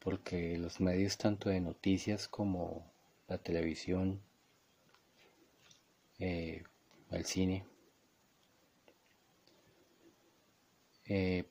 porque 0.00 0.58
los 0.58 0.80
medios 0.80 1.16
tanto 1.16 1.48
de 1.48 1.60
noticias 1.60 2.26
como 2.26 2.84
la 3.28 3.38
televisión, 3.38 4.20
eh, 6.18 6.64
el 7.12 7.24
cine, 7.24 7.64
eh, 11.04 11.44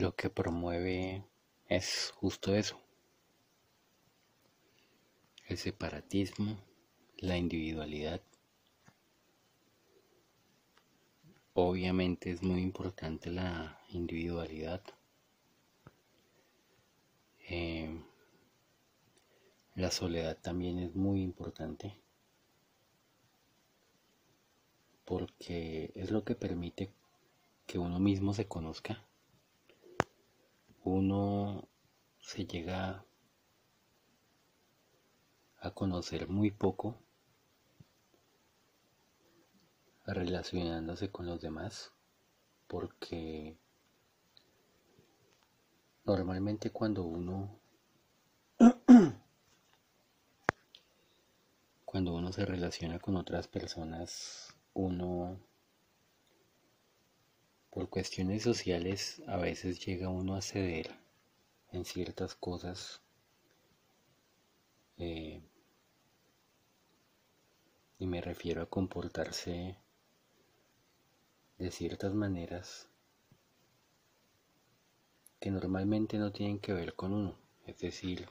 lo 0.00 0.16
que 0.16 0.30
promueve 0.30 1.24
es 1.68 2.12
justo 2.16 2.54
eso 2.54 2.80
el 5.50 5.58
separatismo, 5.58 6.56
la 7.16 7.36
individualidad. 7.36 8.22
Obviamente 11.54 12.30
es 12.30 12.40
muy 12.40 12.62
importante 12.62 13.30
la 13.30 13.80
individualidad. 13.88 14.80
Eh, 17.48 18.00
la 19.74 19.90
soledad 19.90 20.38
también 20.40 20.78
es 20.78 20.94
muy 20.94 21.20
importante 21.20 22.00
porque 25.04 25.90
es 25.96 26.12
lo 26.12 26.22
que 26.22 26.36
permite 26.36 26.92
que 27.66 27.80
uno 27.80 27.98
mismo 27.98 28.34
se 28.34 28.46
conozca. 28.46 29.04
Uno 30.92 31.68
se 32.18 32.46
llega 32.46 33.04
a 35.60 35.70
conocer 35.70 36.28
muy 36.28 36.50
poco 36.50 36.98
relacionándose 40.04 41.12
con 41.12 41.26
los 41.26 41.40
demás 41.40 41.92
porque 42.66 43.56
normalmente 46.04 46.72
cuando 46.72 47.04
uno 47.04 47.60
cuando 51.84 52.14
uno 52.14 52.32
se 52.32 52.44
relaciona 52.44 52.98
con 52.98 53.14
otras 53.14 53.46
personas 53.46 54.56
uno 54.74 55.38
por 57.70 57.88
cuestiones 57.88 58.42
sociales 58.42 59.22
a 59.28 59.36
veces 59.36 59.84
llega 59.84 60.08
uno 60.08 60.34
a 60.34 60.42
ceder 60.42 60.90
en 61.70 61.84
ciertas 61.84 62.34
cosas 62.34 63.00
eh, 64.98 65.40
y 67.98 68.06
me 68.06 68.20
refiero 68.20 68.62
a 68.62 68.66
comportarse 68.68 69.76
de 71.58 71.70
ciertas 71.70 72.12
maneras 72.12 72.88
que 75.38 75.50
normalmente 75.50 76.18
no 76.18 76.32
tienen 76.32 76.58
que 76.58 76.72
ver 76.72 76.94
con 76.94 77.14
uno, 77.14 77.38
es 77.66 77.78
decir, 77.78 78.28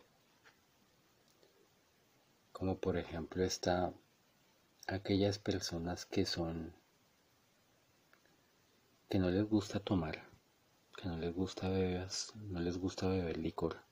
como 2.52 2.78
por 2.78 2.98
ejemplo 2.98 3.44
está 3.44 3.94
aquellas 4.88 5.40
personas 5.40 6.06
que 6.06 6.26
son 6.26 6.74
que 9.10 9.20
no 9.20 9.30
les 9.30 9.44
gusta 9.44 9.80
tomar, 9.80 10.30
que 10.96 11.08
no 11.10 11.18
les 11.18 11.34
gusta 11.34 11.68
beber, 11.70 12.08
no 12.36 12.60
les 12.60 12.78
gusta 12.78 13.08
beber 13.08 13.38
licor 13.38 13.90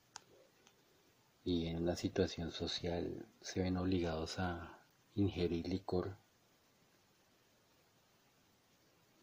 y 1.48 1.66
en 1.68 1.82
una 1.82 1.96
situación 1.96 2.50
social 2.52 3.26
se 3.40 3.62
ven 3.62 3.78
obligados 3.78 4.38
a 4.38 4.78
ingerir 5.14 5.66
licor 5.66 6.14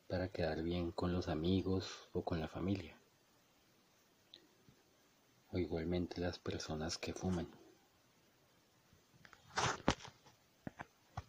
para 0.08 0.29
quedar 0.29 0.63
bien 0.63 0.91
con 0.91 1.13
los 1.13 1.27
amigos 1.27 2.10
o 2.13 2.23
con 2.23 2.39
la 2.39 2.47
familia. 2.47 2.97
O 5.51 5.60
igualmente 5.60 6.19
las 6.19 6.39
personas 6.39 6.97
que 6.97 7.13
fuman. 7.13 7.47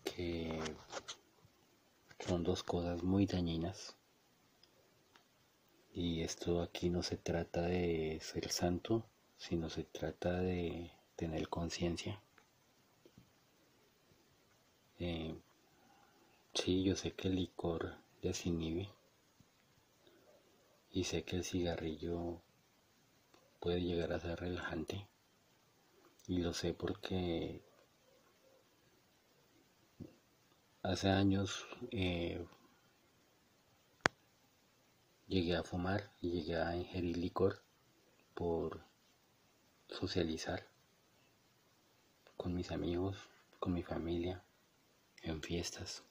Que 0.02 0.59
son 2.20 2.42
dos 2.42 2.62
cosas 2.62 3.02
muy 3.02 3.26
dañinas. 3.26 3.94
Y 5.98 6.20
esto 6.20 6.61
aquí 6.61 6.90
no 6.90 7.02
se 7.02 7.16
trata 7.16 7.62
de 7.62 8.18
ser 8.20 8.50
santo, 8.50 9.06
sino 9.38 9.70
se 9.70 9.82
trata 9.82 10.42
de 10.42 10.90
tener 11.16 11.48
conciencia. 11.48 12.20
Eh, 14.98 15.35
sí, 16.52 16.82
yo 16.82 16.96
sé 16.96 17.12
que 17.12 17.28
el 17.28 17.37
licor 17.37 17.96
desinhibe 18.20 18.90
y 20.90 21.04
sé 21.04 21.24
que 21.24 21.37
el 21.37 21.44
cigarrillo 21.44 22.42
puede 23.59 23.80
llegar 23.80 24.12
a 24.12 24.20
ser 24.20 24.38
relajante 24.38 25.09
y 26.28 26.42
lo 26.42 26.52
sé 26.52 26.74
porque 26.74 27.62
hace 30.82 31.09
años 31.09 31.66
eh, 31.90 32.46
llegué 35.26 35.56
a 35.56 35.64
fumar 35.64 36.12
y 36.20 36.30
llegué 36.30 36.56
a 36.56 36.76
ingerir 36.76 37.16
licor 37.16 37.62
por 38.34 38.84
socializar 39.88 40.68
con 42.36 42.54
mis 42.54 42.70
amigos, 42.70 43.28
con 43.58 43.72
mi 43.72 43.82
familia, 43.82 44.44
en 45.22 45.42
fiestas. 45.42 46.04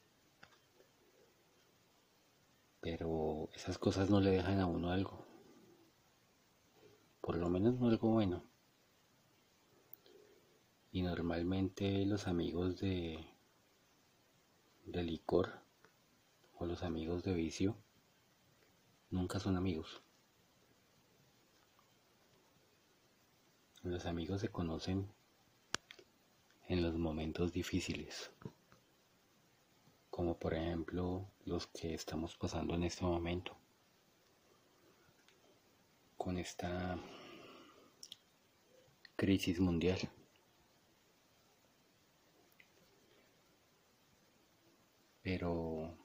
Pero 2.82 3.50
esas 3.56 3.78
cosas 3.78 4.10
no 4.10 4.20
le 4.20 4.32
dejan 4.32 4.60
a 4.60 4.66
uno 4.66 4.92
algo. 4.92 5.26
Por 7.22 7.38
lo 7.38 7.50
menos 7.50 7.80
no 7.80 7.88
algo 7.88 8.10
bueno. 8.12 8.44
Y 10.92 11.02
normalmente 11.02 12.06
los 12.06 12.28
amigos 12.28 12.80
de, 12.80 13.26
de 14.86 15.04
licor 15.04 15.60
o 16.58 16.66
los 16.66 16.84
amigos 16.84 17.24
de 17.24 17.34
vicio 17.34 17.76
nunca 19.16 19.40
son 19.40 19.56
amigos. 19.56 20.02
Los 23.82 24.06
amigos 24.06 24.42
se 24.42 24.50
conocen 24.50 25.08
en 26.68 26.82
los 26.84 26.96
momentos 26.96 27.52
difíciles 27.54 28.32
como 30.16 30.40
por 30.40 30.54
ejemplo 30.54 31.28
los 31.44 31.68
que 31.68 31.94
estamos 31.94 32.38
pasando 32.38 32.74
en 32.74 32.84
este 32.84 33.04
momento 33.04 33.58
con 36.16 36.38
esta 36.38 36.98
crisis 39.18 39.60
mundial. 39.60 40.00
Pero 45.22 45.98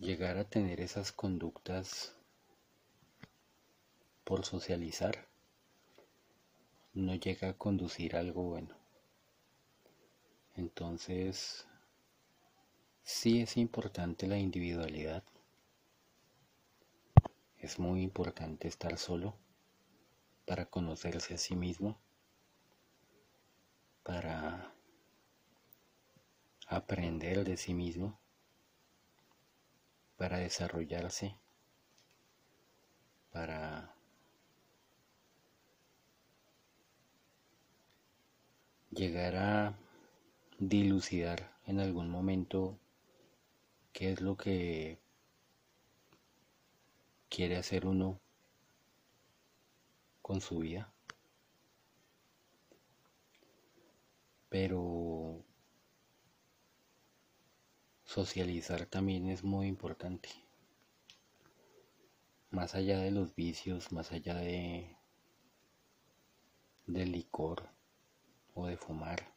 llegar 0.00 0.38
a 0.38 0.44
tener 0.44 0.80
esas 0.80 1.10
conductas 1.12 2.14
por 4.24 4.44
socializar 4.44 5.26
no 6.94 7.14
llega 7.14 7.50
a 7.50 7.58
conducir 7.58 8.14
a 8.14 8.20
algo 8.20 8.42
bueno. 8.44 8.76
Entonces, 10.54 11.66
sí 13.02 13.40
es 13.40 13.56
importante 13.56 14.26
la 14.26 14.38
individualidad. 14.38 15.24
Es 17.56 17.78
muy 17.78 18.02
importante 18.02 18.68
estar 18.68 18.98
solo 18.98 19.36
para 20.46 20.66
conocerse 20.66 21.34
a 21.34 21.38
sí 21.38 21.56
mismo, 21.56 21.98
para 24.02 24.72
aprender 26.66 27.44
de 27.44 27.56
sí 27.56 27.74
mismo, 27.74 28.18
para 30.18 30.38
desarrollarse, 30.38 31.36
para 33.32 33.94
llegar 38.90 39.36
a 39.36 39.78
dilucidar 40.58 41.56
en 41.66 41.78
algún 41.78 42.10
momento 42.10 42.76
qué 43.92 44.12
es 44.12 44.20
lo 44.20 44.36
que 44.36 44.98
quiere 47.28 47.56
hacer 47.56 47.86
uno 47.86 48.18
con 50.20 50.40
su 50.40 50.58
vida. 50.58 50.92
Pero 54.48 55.44
socializar 58.08 58.86
también 58.86 59.28
es 59.28 59.44
muy 59.44 59.66
importante. 59.66 60.30
Más 62.50 62.74
allá 62.74 62.98
de 63.00 63.10
los 63.10 63.34
vicios, 63.34 63.92
más 63.92 64.12
allá 64.12 64.34
de 64.34 64.96
del 66.86 67.12
licor, 67.12 67.68
de 68.56 68.78
fumar. 68.78 69.34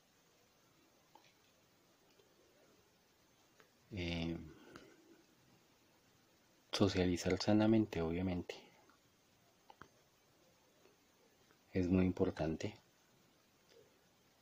Eh, 3.91 4.37
socializar 6.71 7.37
sanamente, 7.41 8.01
obviamente. 8.01 8.55
Es 11.73 11.89
muy 11.89 12.05
importante. 12.05 12.77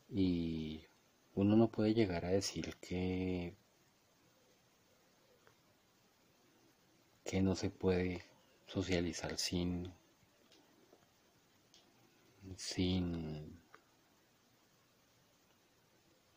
Y 0.08 0.86
uno 1.34 1.56
no 1.56 1.70
puede 1.70 1.96
llegar 1.96 2.26
a 2.26 2.30
decir 2.30 2.76
que 2.78 3.56
que 7.30 7.44
no 7.44 7.56
se 7.56 7.70
puede 7.70 8.24
socializar 8.66 9.38
sin 9.38 9.94
sin, 12.58 13.62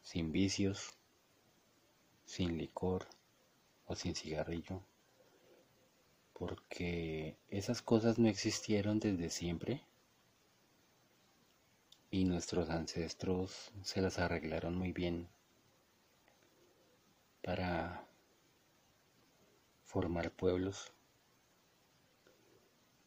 sin 0.02 0.33
vicios, 0.33 0.92
sin 2.26 2.59
licor 2.59 3.07
o 3.87 3.96
sin 3.96 4.14
cigarrillo, 4.14 4.83
porque 6.35 7.38
esas 7.48 7.81
cosas 7.81 8.18
no 8.18 8.28
existieron 8.28 9.00
desde 9.00 9.31
siempre 9.31 9.81
y 12.11 12.24
nuestros 12.24 12.68
ancestros 12.68 13.72
se 13.83 14.02
las 14.02 14.18
arreglaron 14.18 14.76
muy 14.76 14.92
bien 14.92 15.31
para 17.42 18.12
formar 19.92 20.31
pueblos 20.31 20.90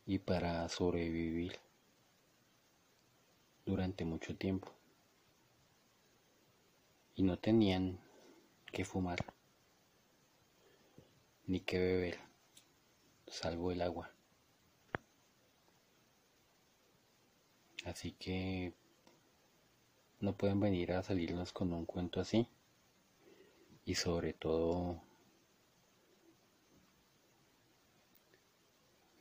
y 0.06 0.20
para 0.20 0.70
sobrevivir 0.70 1.58
durante 3.66 4.06
mucho 4.06 4.38
tiempo. 4.38 4.72
Y 7.16 7.24
no 7.24 7.40
tenían 7.40 8.00
que 8.72 8.86
fumar 8.86 9.18
ni 11.48 11.60
que 11.60 11.80
beber, 11.80 12.20
salvo 13.26 13.72
el 13.72 13.82
agua. 13.82 14.12
Así 17.84 18.12
que 18.12 18.74
no 20.20 20.38
pueden 20.38 20.60
venir 20.60 20.92
a 20.92 21.02
salirnos 21.02 21.52
con 21.52 21.74
un 21.74 21.88
cuento 21.88 22.20
así. 22.20 22.48
Y 23.86 23.96
sobre 23.96 24.34
todo 24.34 25.02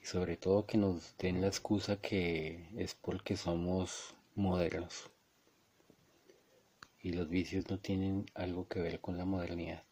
sobre 0.04 0.36
todo 0.36 0.66
que 0.66 0.76
nos 0.76 1.16
den 1.16 1.40
la 1.40 1.46
excusa 1.46 1.96
que 1.96 2.68
es 2.76 2.94
porque 2.94 3.38
somos 3.38 4.14
modernos 4.34 5.10
y 7.00 7.12
los 7.12 7.30
vicios 7.30 7.70
no 7.70 7.78
tienen 7.78 8.26
algo 8.34 8.68
que 8.68 8.80
ver 8.80 9.00
con 9.00 9.16
la 9.16 9.24
modernidad. 9.24 9.82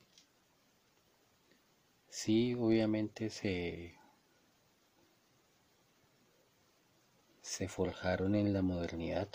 Sí, 2.11 2.55
obviamente 2.55 3.31
se 3.31 3.99
se 7.41 7.69
forjaron 7.69 8.35
en 8.35 8.53
la 8.53 8.61
modernidad 8.61 9.29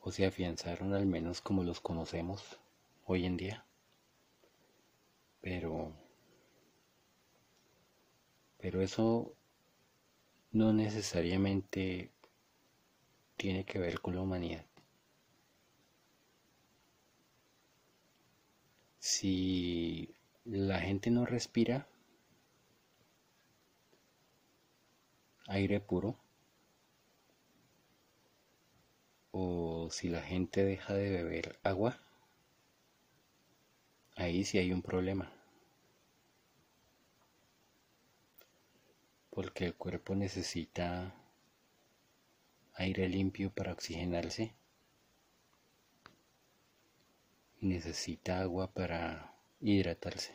o 0.00 0.10
se 0.10 0.24
afianzaron 0.24 0.94
al 0.94 1.04
menos 1.04 1.42
como 1.42 1.64
los 1.64 1.80
conocemos 1.80 2.58
hoy 3.04 3.26
en 3.26 3.36
día. 3.36 3.66
Pero 5.42 6.07
pero 8.58 8.82
eso 8.82 9.34
no 10.52 10.72
necesariamente 10.72 12.10
tiene 13.36 13.64
que 13.64 13.78
ver 13.78 14.00
con 14.00 14.14
la 14.14 14.20
humanidad. 14.20 14.66
Si 19.00 20.14
la 20.44 20.80
gente 20.80 21.10
no 21.10 21.24
respira 21.26 21.88
aire 25.48 25.80
puro, 25.80 26.16
o 29.30 29.88
si 29.90 30.08
la 30.10 30.20
gente 30.20 30.64
deja 30.64 30.92
de 30.94 31.10
beber 31.10 31.58
agua, 31.62 31.98
ahí 34.16 34.44
sí 34.44 34.58
hay 34.58 34.70
un 34.72 34.82
problema. 34.82 35.32
Porque 39.38 39.66
el 39.66 39.76
cuerpo 39.76 40.16
necesita 40.16 41.14
aire 42.74 43.08
limpio 43.08 43.52
para 43.52 43.72
oxigenarse 43.72 44.52
y 47.60 47.66
necesita 47.66 48.40
agua 48.40 48.72
para 48.72 49.32
hidratarse, 49.60 50.34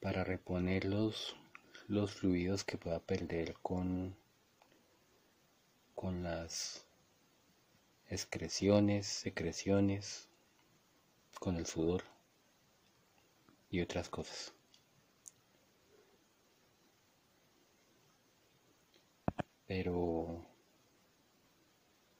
para 0.00 0.24
reponer 0.24 0.86
los, 0.86 1.36
los 1.86 2.14
fluidos 2.14 2.64
que 2.64 2.78
pueda 2.78 3.00
perder 3.00 3.52
con, 3.60 4.16
con 5.94 6.22
las 6.22 6.86
excreciones, 8.08 9.06
secreciones, 9.06 10.30
con 11.38 11.56
el 11.56 11.66
sudor 11.66 12.04
y 13.68 13.82
otras 13.82 14.08
cosas. 14.08 14.54
Pero 19.68 20.46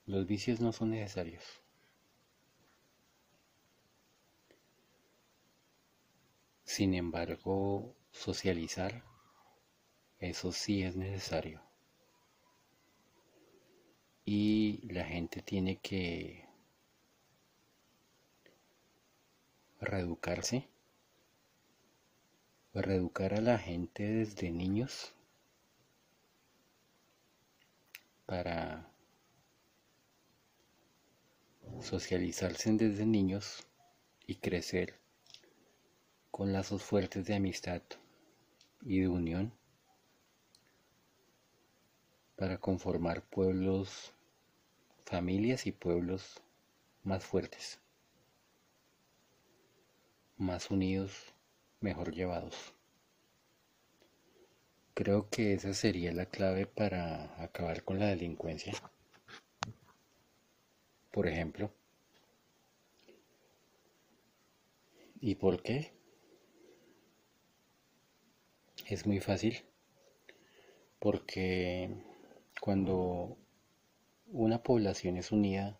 los 0.04 0.26
vicios 0.26 0.60
no 0.60 0.72
son 0.72 0.90
necesarios. 0.90 1.42
Sin 6.62 6.94
embargo, 6.94 7.94
socializar, 8.12 9.02
eso 10.18 10.52
sí 10.52 10.82
es 10.82 10.94
necesario. 10.94 11.62
Y 14.26 14.86
la 14.92 15.06
gente 15.06 15.40
tiene 15.40 15.78
que 15.78 16.46
reeducarse, 19.80 20.68
reeducar 22.74 23.32
a 23.32 23.40
la 23.40 23.56
gente 23.56 24.02
desde 24.02 24.50
niños 24.50 25.14
para 28.28 28.86
socializarse 31.80 32.70
desde 32.72 33.06
niños 33.06 33.66
y 34.26 34.34
crecer 34.34 35.00
con 36.30 36.52
lazos 36.52 36.82
fuertes 36.82 37.24
de 37.24 37.34
amistad 37.34 37.80
y 38.82 39.00
de 39.00 39.08
unión 39.08 39.54
para 42.36 42.58
conformar 42.58 43.22
pueblos, 43.22 44.12
familias 45.06 45.66
y 45.66 45.72
pueblos 45.72 46.42
más 47.04 47.24
fuertes, 47.24 47.80
más 50.36 50.70
unidos, 50.70 51.32
mejor 51.80 52.12
llevados. 52.12 52.77
Creo 54.98 55.30
que 55.30 55.52
esa 55.52 55.74
sería 55.74 56.12
la 56.12 56.26
clave 56.26 56.66
para 56.66 57.40
acabar 57.40 57.84
con 57.84 58.00
la 58.00 58.06
delincuencia. 58.06 58.72
Por 61.12 61.28
ejemplo. 61.28 61.72
¿Y 65.20 65.36
por 65.36 65.62
qué? 65.62 65.92
Es 68.88 69.06
muy 69.06 69.20
fácil. 69.20 69.62
Porque 70.98 71.88
cuando 72.60 73.38
una 74.32 74.64
población 74.64 75.16
es 75.16 75.30
unida, 75.30 75.78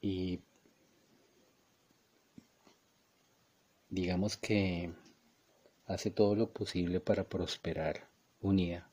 y 0.00 0.40
digamos 4.08 4.38
que 4.38 4.90
hace 5.84 6.10
todo 6.10 6.34
lo 6.34 6.50
posible 6.50 6.98
para 6.98 7.28
prosperar 7.28 8.08
unida. 8.40 8.90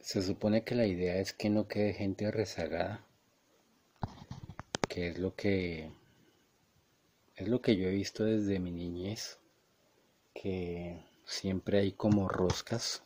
Se 0.00 0.22
supone 0.22 0.64
que 0.64 0.74
la 0.74 0.86
idea 0.86 1.18
es 1.18 1.32
que 1.32 1.50
no 1.50 1.68
quede 1.68 1.92
gente 1.92 2.32
rezagada, 2.32 3.06
que 4.88 5.10
es 5.10 5.20
lo 5.20 5.36
que 5.36 5.92
es 7.36 7.46
lo 7.46 7.62
que 7.62 7.76
yo 7.76 7.86
he 7.86 7.92
visto 7.92 8.24
desde 8.24 8.58
mi 8.58 8.72
niñez, 8.72 9.38
que 10.34 11.00
siempre 11.24 11.78
hay 11.78 11.92
como 11.92 12.28
roscas, 12.28 13.04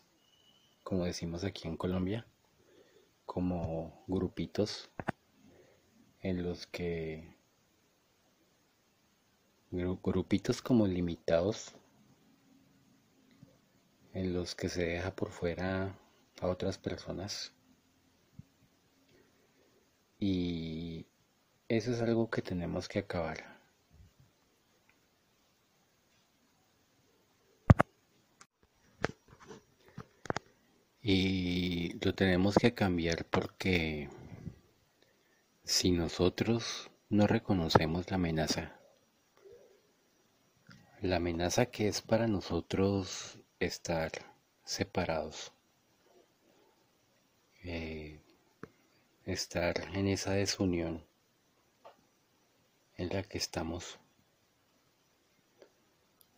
como 0.83 1.05
decimos 1.05 1.45
aquí 1.45 1.69
en 1.69 1.77
Colombia, 1.77 2.27
como 3.27 4.03
grupitos 4.09 4.89
en 6.23 6.43
los 6.43 6.67
que 6.67 7.42
grupitos 9.73 10.61
como 10.61 10.87
limitados 10.87 11.73
en 14.13 14.35
los 14.35 14.55
que 14.55 14.69
se 14.69 14.85
deja 14.85 15.17
por 15.17 15.31
fuera 15.31 15.99
a 16.41 16.47
otras 16.47 16.77
personas 16.77 17.53
y 20.19 21.07
eso 21.69 21.93
es 21.93 22.03
algo 22.03 22.29
que 22.29 22.43
tenemos 22.43 22.87
que 22.87 22.99
acabar 22.99 23.59
y 31.01 31.99
lo 32.05 32.15
tenemos 32.15 32.57
que 32.57 32.75
cambiar 32.75 33.25
porque 33.25 34.11
si 35.65 35.93
nosotros 35.93 36.91
no 37.09 37.27
reconocemos 37.27 38.11
la 38.11 38.17
amenaza. 38.17 38.82
La 41.03 41.17
amenaza 41.17 41.67
que 41.67 41.89
es 41.89 42.01
para 42.01 42.29
nosotros 42.29 43.37
estar 43.59 44.13
separados. 44.65 45.53
Eh, 47.65 48.21
estar 49.25 49.81
en 49.97 50.07
esa 50.07 50.35
desunión 50.35 51.05
en 52.97 53.09
la 53.09 53.25
que 53.25 53.37
estamos. 53.37 53.99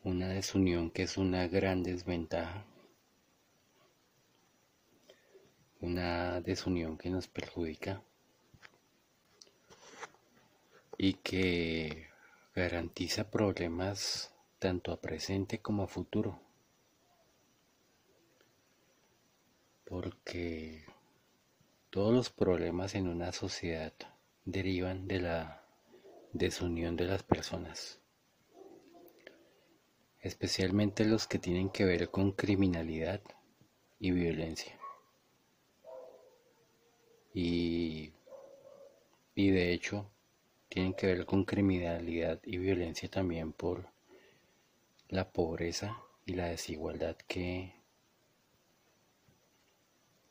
Una 0.03 0.29
desunión 0.29 0.91
que 0.91 1.03
es 1.03 1.19
una 1.19 1.47
gran 1.47 1.83
desventaja. 1.83 2.65
Una 5.83 6.41
desunión 6.41 6.97
que 6.97 7.11
nos 7.11 7.29
perjudica 7.29 8.03
y 10.97 11.13
que 11.13 12.09
garantiza 12.55 13.31
problemas 13.31 14.34
tanto 14.65 14.93
a 14.93 14.97
presente 14.99 15.61
como 15.61 15.83
a 15.83 15.87
futuro. 15.87 16.41
Porque 19.85 20.87
todos 21.91 22.15
los 22.15 22.31
problemas 22.31 22.95
en 22.95 23.09
una 23.09 23.33
sociedad 23.33 23.93
derivan 24.47 25.07
de 25.07 25.21
la 25.21 25.67
desunión 26.33 26.97
de 26.97 27.05
las 27.05 27.23
personas, 27.23 28.01
especialmente 30.21 31.05
los 31.05 31.27
que 31.27 31.39
tienen 31.39 31.69
que 31.69 31.85
ver 31.85 32.11
con 32.11 32.33
criminalidad 32.33 33.21
y 34.01 34.13
violencia. 34.13 34.79
Y, 37.35 38.15
y 39.35 39.51
de 39.51 39.75
hecho, 39.75 40.11
tienen 40.71 40.95
que 40.95 41.09
ver 41.09 41.27
con 41.27 41.45
criminalidad 41.45 42.41
y 42.45 42.57
violencia 42.57 43.11
también 43.11 43.53
por 43.53 43.93
la 45.15 45.31
pobreza 45.31 45.97
y 46.27 46.35
la 46.35 46.47
desigualdad 46.47 47.17
que 47.29 47.73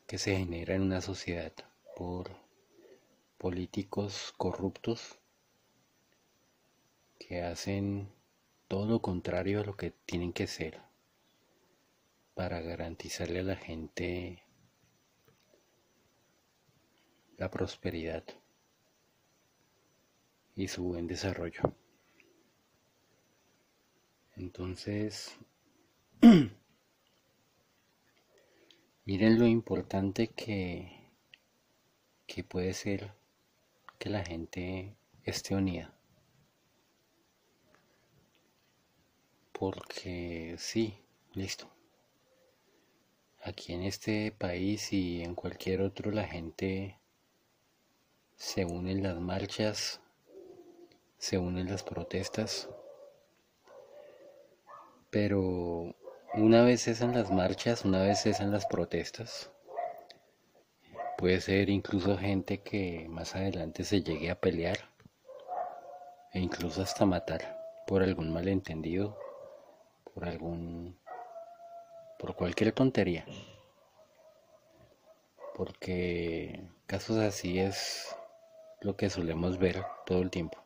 que 0.06 0.18
se 0.18 0.36
genera 0.36 0.74
en 0.74 0.82
una 0.82 1.00
sociedad 1.00 1.54
por 1.96 2.36
políticos 3.38 4.34
corruptos 4.36 5.18
que 7.18 7.40
hacen 7.40 8.12
todo 8.68 8.84
lo 8.84 9.00
contrario 9.00 9.62
a 9.62 9.64
lo 9.64 9.74
que 9.74 9.90
tienen 9.90 10.34
que 10.34 10.46
ser 10.46 10.82
para 12.34 12.60
garantizarle 12.60 13.40
a 13.40 13.44
la 13.44 13.56
gente 13.56 14.42
la 17.38 17.50
prosperidad 17.50 18.24
y 20.54 20.68
su 20.68 20.84
buen 20.84 21.06
desarrollo. 21.06 21.74
Entonces, 24.36 25.36
Miren 29.06 29.38
lo 29.38 29.46
importante 29.46 30.28
que, 30.28 31.10
que 32.26 32.42
puede 32.42 32.72
ser 32.72 33.12
que 33.98 34.08
la 34.08 34.24
gente 34.24 34.96
esté 35.24 35.54
unida. 35.54 35.94
Porque 39.52 40.54
sí, 40.56 40.98
listo. 41.34 41.70
Aquí 43.42 43.74
en 43.74 43.82
este 43.82 44.32
país 44.32 44.90
y 44.90 45.22
en 45.22 45.34
cualquier 45.34 45.82
otro 45.82 46.10
la 46.10 46.26
gente 46.26 46.98
se 48.36 48.64
une 48.64 48.92
en 48.92 49.02
las 49.02 49.20
marchas, 49.20 50.00
se 51.18 51.36
une 51.36 51.60
en 51.60 51.68
las 51.68 51.82
protestas, 51.82 52.70
pero 55.14 55.94
una 56.34 56.64
vez 56.64 56.88
es 56.88 57.00
en 57.00 57.14
las 57.14 57.30
marchas, 57.30 57.84
una 57.84 58.02
vez 58.02 58.26
es 58.26 58.40
en 58.40 58.50
las 58.50 58.66
protestas. 58.66 59.48
Puede 61.16 61.40
ser 61.40 61.70
incluso 61.70 62.18
gente 62.18 62.62
que 62.62 63.06
más 63.08 63.36
adelante 63.36 63.84
se 63.84 64.02
llegue 64.02 64.28
a 64.28 64.40
pelear 64.40 64.76
e 66.32 66.40
incluso 66.40 66.82
hasta 66.82 67.06
matar 67.06 67.56
por 67.86 68.02
algún 68.02 68.32
malentendido, 68.32 69.16
por 70.12 70.24
algún 70.24 70.98
por 72.18 72.34
cualquier 72.34 72.72
tontería. 72.72 73.24
Porque 75.54 76.60
casos 76.86 77.18
así 77.18 77.60
es 77.60 78.16
lo 78.80 78.96
que 78.96 79.10
solemos 79.10 79.58
ver 79.60 79.80
todo 80.06 80.22
el 80.22 80.32
tiempo. 80.32 80.63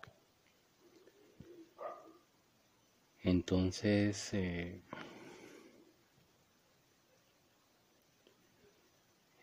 Entonces, 3.28 4.32
eh, 4.32 4.80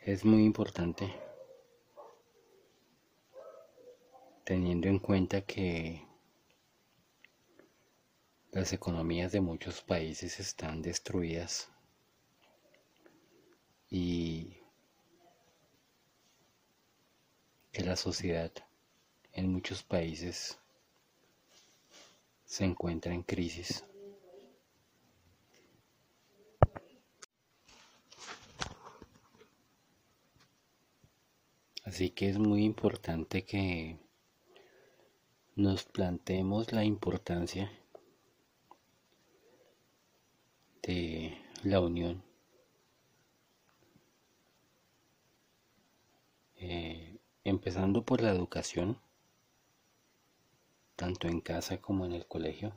es 0.01 0.25
muy 0.25 0.43
importante 0.43 1.13
teniendo 4.43 4.87
en 4.87 4.97
cuenta 4.97 5.41
que 5.41 6.03
las 8.53 8.73
economías 8.73 9.31
de 9.31 9.41
muchos 9.41 9.83
países 9.83 10.39
están 10.39 10.81
destruidas 10.81 11.69
y 13.87 14.63
que 17.71 17.83
la 17.83 17.95
sociedad 17.95 18.51
en 19.31 19.51
muchos 19.51 19.83
países 19.83 20.57
se 22.45 22.63
encuentra 22.63 23.13
en 23.13 23.23
crisis. 23.23 23.83
Así 31.83 32.09
que 32.09 32.29
es 32.29 32.39
muy 32.39 32.63
importante 32.63 33.45
que 33.45 33.99
nos 35.55 35.83
planteemos 35.85 36.73
la 36.73 36.83
importancia 36.83 37.71
de 40.81 41.37
la 41.63 41.79
unión. 41.79 42.23
Eh, 46.57 47.19
empezando 47.43 48.03
por 48.03 48.21
la 48.21 48.31
educación, 48.31 48.99
tanto 50.95 51.27
en 51.27 51.41
casa 51.41 51.81
como 51.81 52.05
en 52.05 52.13
el 52.13 52.25
colegio. 52.25 52.75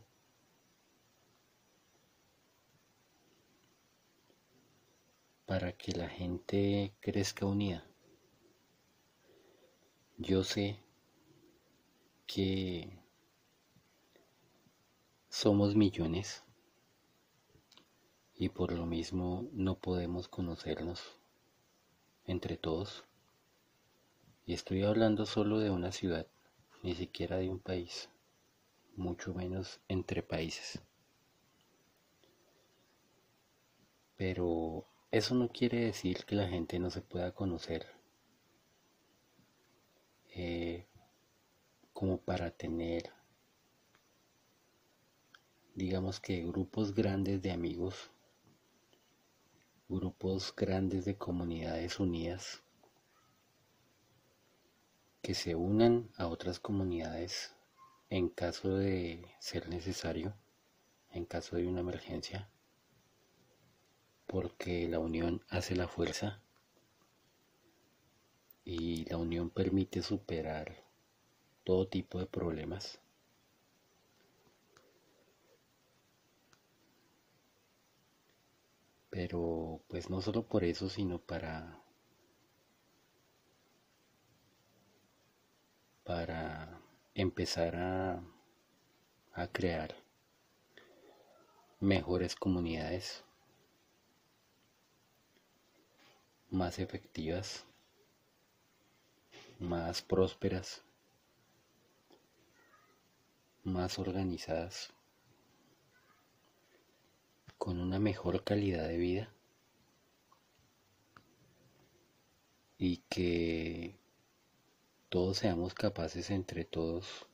para 5.48 5.72
que 5.72 5.92
la 5.92 6.10
gente 6.10 6.92
crezca 7.00 7.46
unida. 7.46 7.82
Yo 10.18 10.44
sé 10.44 10.78
que 12.26 13.00
somos 15.30 15.74
millones 15.74 16.44
y 18.34 18.50
por 18.50 18.72
lo 18.72 18.84
mismo 18.84 19.48
no 19.52 19.78
podemos 19.78 20.28
conocernos 20.28 21.18
entre 22.26 22.58
todos. 22.58 23.04
Y 24.44 24.52
estoy 24.52 24.82
hablando 24.82 25.24
solo 25.24 25.60
de 25.60 25.70
una 25.70 25.92
ciudad, 25.92 26.26
ni 26.88 26.94
siquiera 26.94 27.36
de 27.36 27.50
un 27.50 27.58
país, 27.58 28.08
mucho 28.96 29.34
menos 29.34 29.78
entre 29.88 30.22
países. 30.22 30.80
Pero 34.16 34.86
eso 35.10 35.34
no 35.34 35.50
quiere 35.50 35.80
decir 35.84 36.24
que 36.24 36.34
la 36.34 36.48
gente 36.48 36.78
no 36.78 36.90
se 36.90 37.02
pueda 37.02 37.32
conocer 37.34 37.86
eh, 40.34 40.86
como 41.92 42.22
para 42.22 42.50
tener, 42.52 43.12
digamos 45.74 46.20
que 46.20 46.42
grupos 46.42 46.94
grandes 46.94 47.42
de 47.42 47.52
amigos, 47.52 48.10
grupos 49.90 50.54
grandes 50.56 51.04
de 51.04 51.18
comunidades 51.18 52.00
unidas 52.00 52.62
que 55.22 55.34
se 55.34 55.54
unan 55.54 56.10
a 56.16 56.26
otras 56.28 56.60
comunidades 56.60 57.54
en 58.10 58.28
caso 58.28 58.76
de 58.76 59.26
ser 59.40 59.68
necesario, 59.68 60.34
en 61.10 61.24
caso 61.24 61.56
de 61.56 61.66
una 61.66 61.80
emergencia, 61.80 62.48
porque 64.26 64.88
la 64.88 64.98
unión 64.98 65.42
hace 65.48 65.74
la 65.74 65.88
fuerza 65.88 66.40
y 68.64 69.04
la 69.06 69.16
unión 69.16 69.50
permite 69.50 70.02
superar 70.02 70.84
todo 71.64 71.88
tipo 71.88 72.18
de 72.18 72.26
problemas. 72.26 73.00
Pero 79.10 79.80
pues 79.88 80.10
no 80.10 80.20
solo 80.20 80.46
por 80.46 80.64
eso, 80.64 80.88
sino 80.88 81.18
para 81.18 81.82
para 86.08 86.80
empezar 87.12 87.76
a, 87.76 88.22
a 89.34 89.46
crear 89.48 89.94
mejores 91.80 92.34
comunidades 92.34 93.24
más 96.48 96.78
efectivas, 96.78 97.66
más 99.58 100.00
prósperas, 100.00 100.82
más 103.62 103.98
organizadas, 103.98 104.94
con 107.58 107.80
una 107.80 107.98
mejor 107.98 108.44
calidad 108.44 108.88
de 108.88 108.96
vida 108.96 109.34
y 112.78 112.96
que 113.10 113.97
todos 115.08 115.38
seamos 115.38 115.72
capaces 115.72 116.28
entre 116.30 116.64
todos 116.64 117.26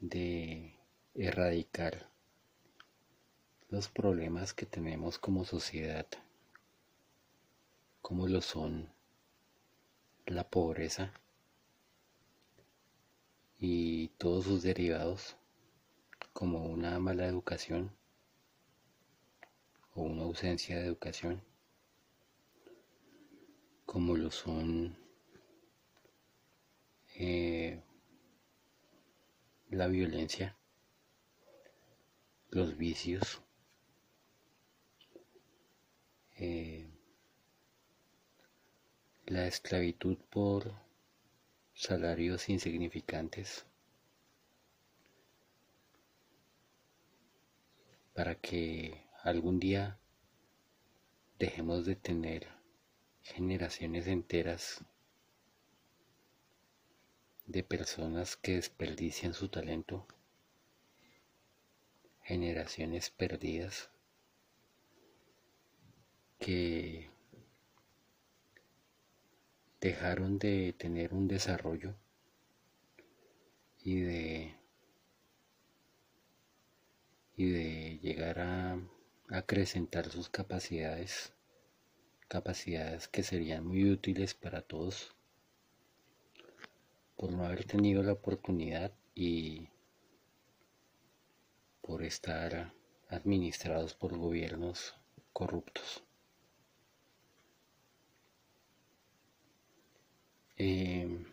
de 0.00 0.74
erradicar 1.14 2.10
los 3.68 3.88
problemas 3.88 4.52
que 4.52 4.66
tenemos 4.66 5.18
como 5.18 5.44
sociedad, 5.44 6.06
como 8.02 8.26
lo 8.26 8.40
son 8.40 8.90
la 10.26 10.50
pobreza 10.50 11.12
y 13.60 14.08
todos 14.18 14.44
sus 14.44 14.62
derivados, 14.64 15.36
como 16.32 16.66
una 16.66 16.98
mala 16.98 17.26
educación 17.26 17.92
o 19.94 20.02
una 20.02 20.22
ausencia 20.22 20.78
de 20.80 20.86
educación 20.86 21.40
como 23.86 24.16
lo 24.16 24.30
son 24.32 24.98
eh, 27.14 27.80
la 29.70 29.86
violencia, 29.86 30.56
los 32.50 32.76
vicios, 32.76 33.40
eh, 36.36 36.90
la 39.26 39.46
esclavitud 39.46 40.18
por 40.30 40.72
salarios 41.72 42.48
insignificantes, 42.48 43.64
para 48.14 48.34
que 48.34 49.04
algún 49.22 49.60
día 49.60 49.98
dejemos 51.38 51.86
de 51.86 51.96
tener 51.96 52.55
generaciones 53.26 54.06
enteras 54.06 54.84
de 57.46 57.62
personas 57.62 58.36
que 58.36 58.54
desperdician 58.54 59.34
su 59.34 59.48
talento, 59.48 60.06
generaciones 62.22 63.10
perdidas 63.10 63.90
que 66.38 67.10
dejaron 69.80 70.38
de 70.38 70.72
tener 70.72 71.14
un 71.14 71.28
desarrollo 71.28 71.94
y 73.78 74.00
de 74.00 74.54
y 77.36 77.50
de 77.50 77.98
llegar 77.98 78.40
a 78.40 78.78
acrecentar 79.28 80.10
sus 80.10 80.28
capacidades 80.30 81.35
capacidades 82.28 83.08
que 83.08 83.22
serían 83.22 83.66
muy 83.66 83.90
útiles 83.90 84.34
para 84.34 84.62
todos 84.62 85.14
por 87.16 87.32
no 87.32 87.44
haber 87.44 87.64
tenido 87.64 88.02
la 88.02 88.12
oportunidad 88.12 88.92
y 89.14 89.68
por 91.80 92.02
estar 92.02 92.72
administrados 93.08 93.94
por 93.94 94.16
gobiernos 94.16 94.94
corruptos. 95.32 96.02
Em, 100.58 101.24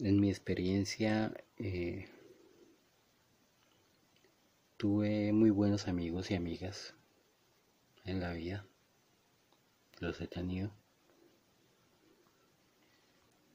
en 0.00 0.20
mi 0.20 0.30
experiencia 0.30 1.32
eh, 1.58 2.08
Tuve 4.78 5.32
muy 5.32 5.50
buenos 5.50 5.88
amigos 5.88 6.30
y 6.30 6.36
amigas 6.36 6.94
en 8.04 8.20
la 8.20 8.32
vida. 8.32 8.64
Los 9.98 10.20
he 10.20 10.28
tenido. 10.28 10.70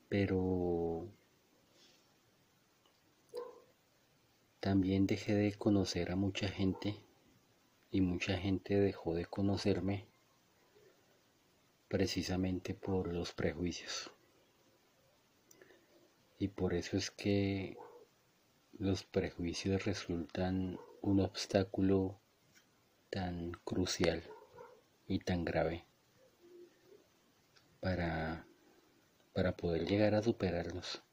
Pero 0.09 1.07
también 4.59 5.07
dejé 5.07 5.33
de 5.33 5.53
conocer 5.53 6.11
a 6.11 6.17
mucha 6.17 6.49
gente 6.49 6.97
y 7.89 8.01
mucha 8.01 8.37
gente 8.37 8.77
dejó 8.77 9.15
de 9.15 9.25
conocerme 9.25 10.05
precisamente 11.87 12.73
por 12.73 13.13
los 13.13 13.31
prejuicios. 13.31 14.11
Y 16.37 16.49
por 16.49 16.73
eso 16.73 16.97
es 16.97 17.11
que 17.11 17.77
los 18.73 19.05
prejuicios 19.05 19.85
resultan 19.85 20.77
un 21.03 21.19
obstáculo 21.19 22.17
tan 23.09 23.51
crucial 23.65 24.23
y 25.05 25.19
tan 25.19 25.43
grave 25.43 25.85
para, 27.81 28.47
para 29.33 29.57
poder 29.57 29.85
llegar 29.85 30.15
a 30.15 30.23
superarlos. 30.23 31.03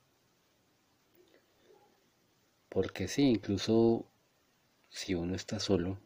Porque 2.68 3.08
sí, 3.08 3.22
incluso 3.24 4.06
si 4.90 5.16
uno 5.16 5.34
está 5.34 5.58
solo 5.58 5.98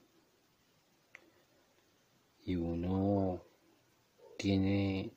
y 2.42 2.56
uno 2.56 3.44
tiene 4.38 5.12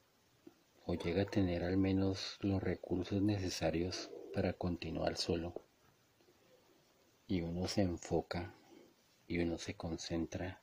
o 0.86 0.94
llega 0.96 1.22
a 1.22 1.26
tener 1.26 1.64
al 1.64 1.78
menos 1.78 2.38
los 2.42 2.62
recursos 2.62 3.22
necesarios 3.22 4.12
para 4.34 4.52
continuar 4.52 5.16
solo 5.16 5.67
y 7.28 7.42
uno 7.42 7.68
se 7.68 7.82
enfoca 7.82 8.54
y 9.28 9.40
uno 9.40 9.58
se 9.58 9.76
concentra 9.76 10.62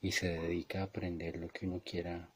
y 0.00 0.12
se 0.12 0.28
dedica 0.28 0.80
a 0.80 0.84
aprender 0.84 1.36
lo 1.36 1.48
que 1.48 1.66
uno 1.66 1.82
quiera 1.84 2.30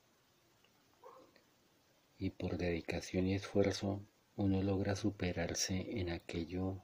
y 2.19 2.31
por 2.31 2.59
dedicación 2.59 3.27
y 3.27 3.35
esfuerzo 3.35 4.03
uno 4.37 4.63
logra 4.63 4.95
superarse 4.95 5.99
en 6.01 6.11
aquello 6.11 6.83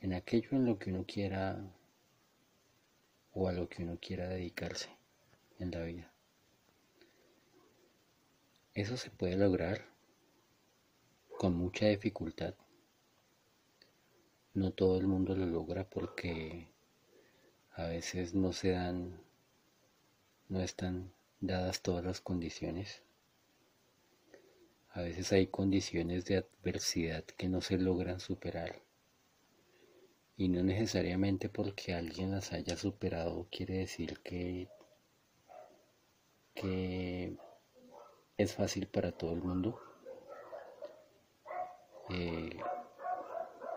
en 0.00 0.14
aquello 0.14 0.50
en 0.52 0.64
lo 0.64 0.78
que 0.78 0.90
uno 0.90 1.04
quiera 1.06 1.62
o 3.34 3.48
a 3.48 3.52
lo 3.52 3.68
que 3.68 3.82
uno 3.82 3.98
quiera 4.00 4.28
dedicarse 4.28 4.90
en 5.58 5.70
la 5.70 5.82
vida. 5.84 6.12
Eso 8.74 8.96
se 8.96 9.10
puede 9.10 9.36
lograr 9.36 9.86
con 11.38 11.54
mucha 11.54 11.86
dificultad 11.86 12.54
no 14.54 14.70
todo 14.72 14.98
el 14.98 15.06
mundo 15.06 15.34
lo 15.34 15.46
logra 15.46 15.84
porque 15.84 16.68
a 17.74 17.84
veces 17.84 18.34
no 18.34 18.52
se 18.52 18.72
dan, 18.72 19.18
no 20.48 20.60
están 20.60 21.12
dadas 21.40 21.80
todas 21.80 22.04
las 22.04 22.20
condiciones. 22.20 23.02
A 24.90 25.00
veces 25.00 25.32
hay 25.32 25.46
condiciones 25.46 26.26
de 26.26 26.38
adversidad 26.38 27.24
que 27.24 27.48
no 27.48 27.62
se 27.62 27.78
logran 27.78 28.20
superar. 28.20 28.82
Y 30.36 30.48
no 30.48 30.62
necesariamente 30.62 31.48
porque 31.48 31.94
alguien 31.94 32.32
las 32.32 32.52
haya 32.52 32.76
superado 32.76 33.46
quiere 33.50 33.78
decir 33.78 34.18
que, 34.20 34.68
que 36.54 37.36
es 38.36 38.54
fácil 38.54 38.86
para 38.86 39.12
todo 39.12 39.32
el 39.32 39.42
mundo. 39.42 39.80
Eh, 42.10 42.50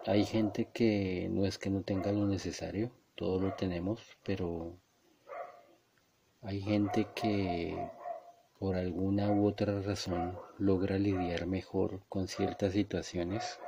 hay 0.08 0.24
gente 0.26 0.70
que 0.72 1.28
no 1.32 1.46
es 1.46 1.58
que 1.58 1.70
no 1.70 1.82
tenga 1.82 2.12
lo 2.12 2.28
necesario, 2.28 2.92
todo 3.16 3.40
lo 3.40 3.56
tenemos, 3.56 4.02
pero 4.24 4.78
hay 6.42 6.62
gente 6.62 7.08
que 7.16 7.90
por 8.60 8.76
alguna 8.76 9.32
u 9.32 9.48
otra 9.48 9.82
razón 9.82 10.38
logra 10.60 11.00
lidiar 11.00 11.48
mejor 11.48 12.02
con 12.08 12.28
ciertas 12.28 12.74
situaciones 12.74 13.60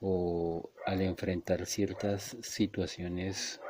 o 0.00 0.70
al 0.86 1.02
enfrentar 1.02 1.66
ciertas 1.66 2.36
situaciones 2.42 3.60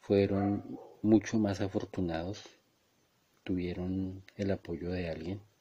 fueron 0.00 0.80
mucho 1.02 1.38
más 1.38 1.60
afortunados, 1.60 2.44
tuvieron 3.44 4.24
el 4.36 4.50
apoyo 4.50 4.90
de 4.90 5.08
alguien 5.08 5.51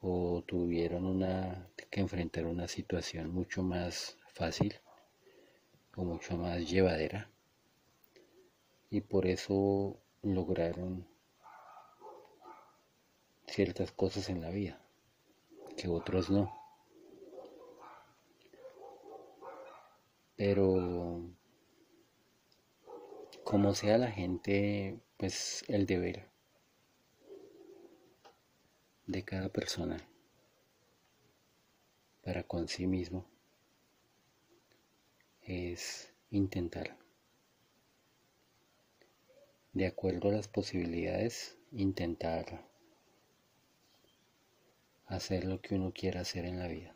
o 0.00 0.42
tuvieron 0.46 1.04
una, 1.04 1.68
que 1.90 2.00
enfrentar 2.00 2.46
una 2.46 2.68
situación 2.68 3.30
mucho 3.30 3.62
más 3.62 4.16
fácil 4.28 4.74
o 5.96 6.04
mucho 6.04 6.36
más 6.36 6.68
llevadera 6.68 7.30
y 8.90 9.00
por 9.00 9.26
eso 9.26 9.98
lograron 10.22 11.06
ciertas 13.46 13.92
cosas 13.92 14.28
en 14.28 14.40
la 14.40 14.50
vida 14.50 14.80
que 15.76 15.88
otros 15.88 16.30
no. 16.30 16.54
Pero 20.36 21.22
como 23.44 23.74
sea 23.74 23.98
la 23.98 24.10
gente, 24.10 25.00
pues 25.16 25.64
el 25.68 25.86
deber 25.86 26.27
de 29.08 29.24
cada 29.24 29.48
persona 29.48 29.96
para 32.22 32.42
con 32.42 32.68
sí 32.68 32.86
mismo 32.86 33.24
es 35.42 36.12
intentar, 36.30 36.94
de 39.72 39.86
acuerdo 39.86 40.28
a 40.28 40.32
las 40.32 40.46
posibilidades, 40.46 41.56
intentar 41.72 42.68
hacer 45.06 45.46
lo 45.46 45.62
que 45.62 45.76
uno 45.76 45.94
quiera 45.94 46.20
hacer 46.20 46.44
en 46.44 46.58
la 46.58 46.68
vida. 46.68 46.94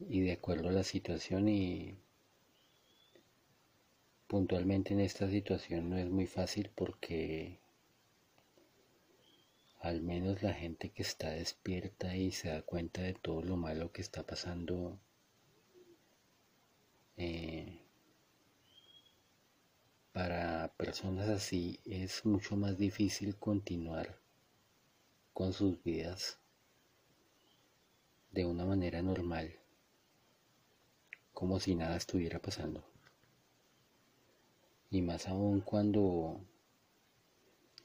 Y 0.00 0.22
de 0.22 0.32
acuerdo 0.32 0.70
a 0.70 0.72
la 0.72 0.82
situación 0.82 1.48
y 1.48 1.96
puntualmente 4.26 4.94
en 4.94 5.00
esta 5.00 5.30
situación 5.30 5.90
no 5.90 5.96
es 5.96 6.06
muy 6.06 6.26
fácil 6.26 6.70
porque 6.74 7.60
al 9.86 10.02
menos 10.02 10.42
la 10.42 10.52
gente 10.52 10.90
que 10.90 11.02
está 11.02 11.30
despierta 11.30 12.16
y 12.16 12.32
se 12.32 12.48
da 12.48 12.62
cuenta 12.62 13.02
de 13.02 13.14
todo 13.14 13.40
lo 13.42 13.56
malo 13.56 13.92
que 13.92 14.02
está 14.02 14.24
pasando 14.24 14.98
eh, 17.16 17.80
para 20.12 20.72
personas 20.76 21.28
así 21.28 21.78
es 21.84 22.26
mucho 22.26 22.56
más 22.56 22.76
difícil 22.76 23.36
continuar 23.36 24.18
con 25.32 25.52
sus 25.52 25.80
vidas 25.84 26.40
de 28.32 28.44
una 28.44 28.64
manera 28.64 29.00
normal, 29.02 29.54
como 31.32 31.60
si 31.60 31.76
nada 31.76 31.96
estuviera 31.96 32.40
pasando. 32.40 32.82
Y 34.90 35.00
más 35.02 35.28
aún 35.28 35.60
cuando 35.60 36.40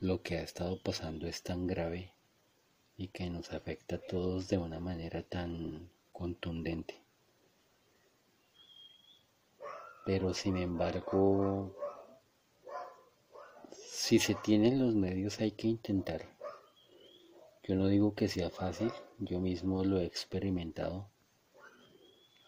lo 0.02 0.24
que 0.24 0.40
ha 0.40 0.42
estado 0.42 0.82
pasando 0.82 1.28
es 1.28 1.44
tan 1.44 1.68
grave 1.68 2.12
y 2.98 3.10
que 3.10 3.30
nos 3.30 3.54
afecta 3.54 3.98
a 3.98 4.02
todos 4.02 4.48
de 4.48 4.58
una 4.58 4.80
manera 4.80 5.22
tan 5.22 5.92
contundente. 6.12 7.00
Pero 10.04 10.34
sin 10.34 10.58
embargo, 10.58 11.76
si 13.72 14.18
se 14.18 14.34
tienen 14.34 14.80
los 14.80 14.96
medios 14.96 15.40
hay 15.40 15.52
que 15.52 15.68
intentar. 15.68 16.26
Yo 17.64 17.76
no 17.76 17.88
digo 17.88 18.16
que 18.16 18.28
sea 18.28 18.50
fácil, 18.50 18.92
yo 19.20 19.40
mismo 19.40 19.84
lo 19.86 20.00
he 20.00 20.06
experimentado. 20.06 21.12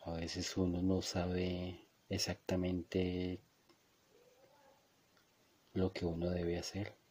A 0.05 0.13
veces 0.13 0.57
uno 0.57 0.81
no 0.81 1.03
sabe 1.03 1.85
exactamente 2.09 3.39
lo 5.73 5.93
que 5.93 6.07
uno 6.07 6.31
debe 6.31 6.57
hacer 6.57 7.02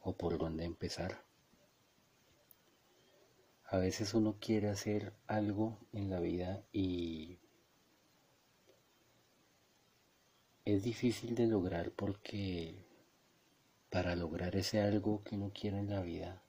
o 0.00 0.16
por 0.16 0.38
dónde 0.38 0.64
empezar. 0.64 1.24
A 3.64 3.78
veces 3.78 4.14
uno 4.14 4.36
quiere 4.40 4.68
hacer 4.68 5.12
algo 5.26 5.78
en 5.92 6.10
la 6.10 6.18
vida 6.20 6.64
y 6.72 7.38
es 10.64 10.82
difícil 10.82 11.34
de 11.34 11.46
lograr 11.46 11.92
porque 11.92 12.84
para 13.90 14.16
lograr 14.16 14.56
ese 14.56 14.80
algo 14.80 15.22
que 15.22 15.36
uno 15.36 15.52
quiere 15.52 15.78
en 15.78 15.90
la 15.90 16.00
vida, 16.00 16.42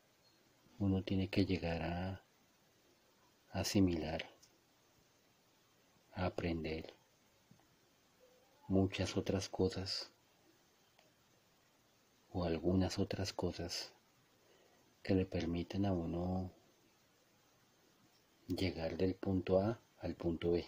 uno 0.79 1.03
tiene 1.03 1.29
que 1.29 1.45
llegar 1.45 1.83
a 1.83 2.23
asimilar, 3.51 4.25
a 6.13 6.25
aprender 6.25 6.93
muchas 8.67 9.17
otras 9.17 9.49
cosas 9.49 10.10
o 12.33 12.45
algunas 12.45 12.99
otras 12.99 13.33
cosas 13.33 13.91
que 15.03 15.15
le 15.15 15.25
permiten 15.25 15.85
a 15.85 15.93
uno 15.93 16.51
llegar 18.47 18.97
del 18.97 19.15
punto 19.15 19.59
A 19.59 19.79
al 19.99 20.15
punto 20.15 20.51
B. 20.51 20.65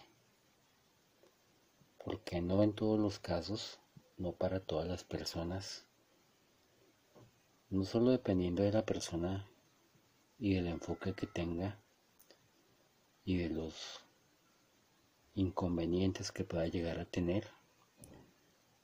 Porque 2.04 2.42
no 2.42 2.62
en 2.62 2.74
todos 2.74 2.98
los 2.98 3.18
casos, 3.18 3.78
no 4.18 4.32
para 4.32 4.60
todas 4.60 4.86
las 4.86 5.04
personas, 5.04 5.86
no 7.70 7.84
solo 7.84 8.10
dependiendo 8.10 8.62
de 8.62 8.72
la 8.72 8.84
persona 8.84 9.48
y 10.38 10.54
del 10.54 10.66
enfoque 10.66 11.14
que 11.14 11.26
tenga 11.26 11.78
y 13.24 13.38
de 13.38 13.48
los 13.48 14.04
inconvenientes 15.34 16.30
que 16.30 16.44
pueda 16.44 16.66
llegar 16.66 17.00
a 17.00 17.06
tener, 17.06 17.48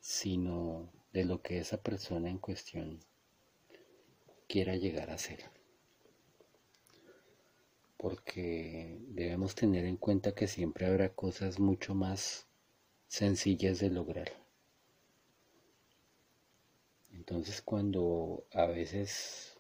sino 0.00 0.88
de 1.12 1.24
lo 1.24 1.42
que 1.42 1.58
esa 1.58 1.82
persona 1.82 2.30
en 2.30 2.38
cuestión 2.38 3.00
quiera 4.48 4.76
llegar 4.76 5.10
a 5.10 5.18
ser. 5.18 5.44
Porque 7.96 8.98
debemos 9.08 9.54
tener 9.54 9.84
en 9.84 9.96
cuenta 9.96 10.34
que 10.34 10.46
siempre 10.46 10.86
habrá 10.86 11.10
cosas 11.14 11.58
mucho 11.58 11.94
más 11.94 12.46
sencillas 13.08 13.78
de 13.80 13.90
lograr. 13.90 14.32
Entonces 17.12 17.60
cuando 17.60 18.44
a 18.52 18.66
veces 18.66 19.58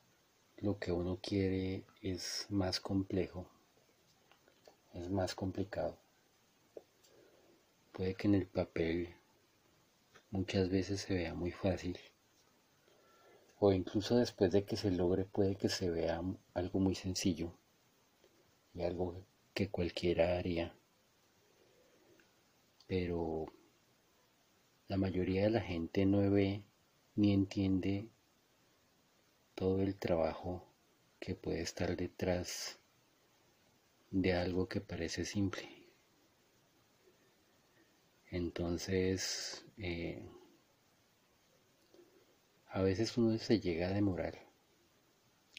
lo 0.56 0.78
que 0.78 0.92
uno 0.92 1.18
quiere 1.22 1.84
es 2.00 2.46
más 2.48 2.80
complejo, 2.80 3.48
es 4.94 5.10
más 5.10 5.34
complicado, 5.34 5.98
puede 7.92 8.14
que 8.14 8.28
en 8.28 8.34
el 8.34 8.46
papel 8.46 9.14
muchas 10.30 10.68
veces 10.68 11.00
se 11.00 11.14
vea 11.14 11.34
muy 11.34 11.50
fácil 11.50 11.98
o 13.60 13.72
incluso 13.72 14.16
después 14.16 14.50
de 14.52 14.64
que 14.64 14.76
se 14.76 14.90
logre 14.90 15.26
puede 15.26 15.54
que 15.54 15.68
se 15.68 15.90
vea 15.90 16.22
algo 16.54 16.80
muy 16.80 16.94
sencillo 16.94 17.52
y 18.72 18.82
algo 18.82 19.22
que 19.52 19.68
cualquiera 19.68 20.38
haría. 20.38 20.74
Pero 22.86 23.46
la 24.88 24.96
mayoría 24.96 25.42
de 25.42 25.50
la 25.50 25.60
gente 25.60 26.06
no 26.06 26.28
ve 26.30 26.62
ni 27.16 27.34
entiende 27.34 28.08
todo 29.54 29.82
el 29.82 29.94
trabajo 29.96 30.64
que 31.18 31.34
puede 31.34 31.60
estar 31.60 31.96
detrás 31.96 32.78
de 34.10 34.32
algo 34.32 34.68
que 34.68 34.80
parece 34.80 35.26
simple. 35.26 35.68
Entonces, 38.30 39.66
eh, 39.82 40.22
a 42.68 42.82
veces 42.82 43.16
uno 43.16 43.36
se 43.38 43.60
llega 43.60 43.88
a 43.88 43.92
demorar. 43.92 44.38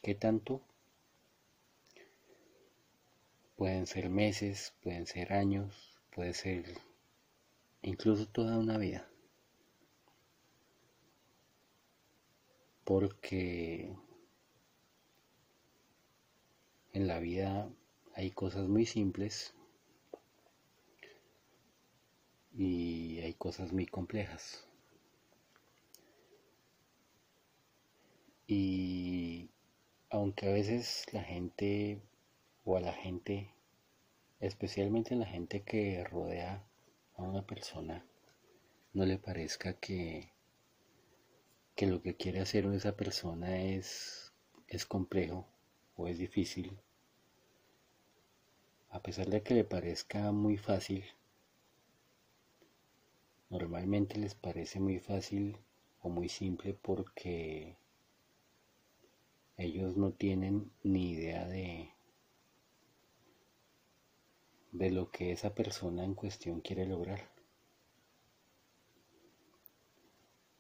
¿Qué 0.02 0.16
tanto? 0.16 0.62
Pueden 3.56 3.88
ser 3.88 4.10
meses, 4.10 4.74
pueden 4.84 5.08
ser 5.08 5.34
años, 5.34 6.00
puede 6.16 6.34
ser 6.34 6.66
incluso 7.82 8.28
toda 8.28 8.58
una 8.58 8.78
vida. 8.78 9.08
Porque 12.84 13.96
en 16.94 17.08
la 17.08 17.20
vida 17.20 17.70
hay 18.16 18.32
cosas 18.32 18.68
muy 18.68 18.86
simples 18.86 19.54
y 22.54 23.11
cosas 23.34 23.72
muy 23.74 23.86
complejas. 23.86 24.66
Y 28.48 29.50
aunque 30.10 30.48
a 30.48 30.52
veces 30.52 31.06
la 31.14 31.24
gente 31.24 32.02
o 32.66 32.76
a 32.76 32.82
la 32.82 32.94
gente, 32.94 33.54
especialmente 34.40 35.16
la 35.16 35.26
gente 35.26 35.64
que 35.64 36.04
rodea 36.04 36.64
a 37.16 37.24
una 37.24 37.46
persona, 37.46 38.06
no 38.94 39.06
le 39.06 39.18
parezca 39.18 39.74
que, 39.74 40.32
que 41.76 41.88
lo 41.88 42.02
que 42.02 42.16
quiere 42.16 42.42
hacer 42.42 42.66
esa 42.66 42.98
persona 42.98 43.62
es, 43.62 44.34
es 44.68 44.86
complejo 44.86 45.48
o 45.96 46.08
es 46.08 46.18
difícil, 46.18 46.78
a 48.90 49.02
pesar 49.02 49.28
de 49.28 49.42
que 49.42 49.54
le 49.54 49.64
parezca 49.64 50.32
muy 50.34 50.58
fácil, 50.58 51.06
Normalmente 53.52 54.18
les 54.18 54.34
parece 54.34 54.80
muy 54.80 55.00
fácil 55.00 55.58
o 56.02 56.10
muy 56.10 56.30
simple 56.30 56.74
porque 56.74 57.78
ellos 59.58 59.96
no 59.96 60.14
tienen 60.14 60.72
ni 60.82 61.12
idea 61.12 61.48
de, 61.48 61.92
de 64.72 64.90
lo 64.90 65.12
que 65.12 65.32
esa 65.32 65.54
persona 65.54 66.04
en 66.04 66.16
cuestión 66.16 66.62
quiere 66.62 66.88
lograr. 66.88 67.30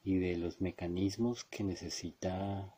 y 0.03 0.17
de 0.17 0.35
los 0.35 0.61
mecanismos 0.61 1.45
que 1.45 1.63
necesita 1.63 2.73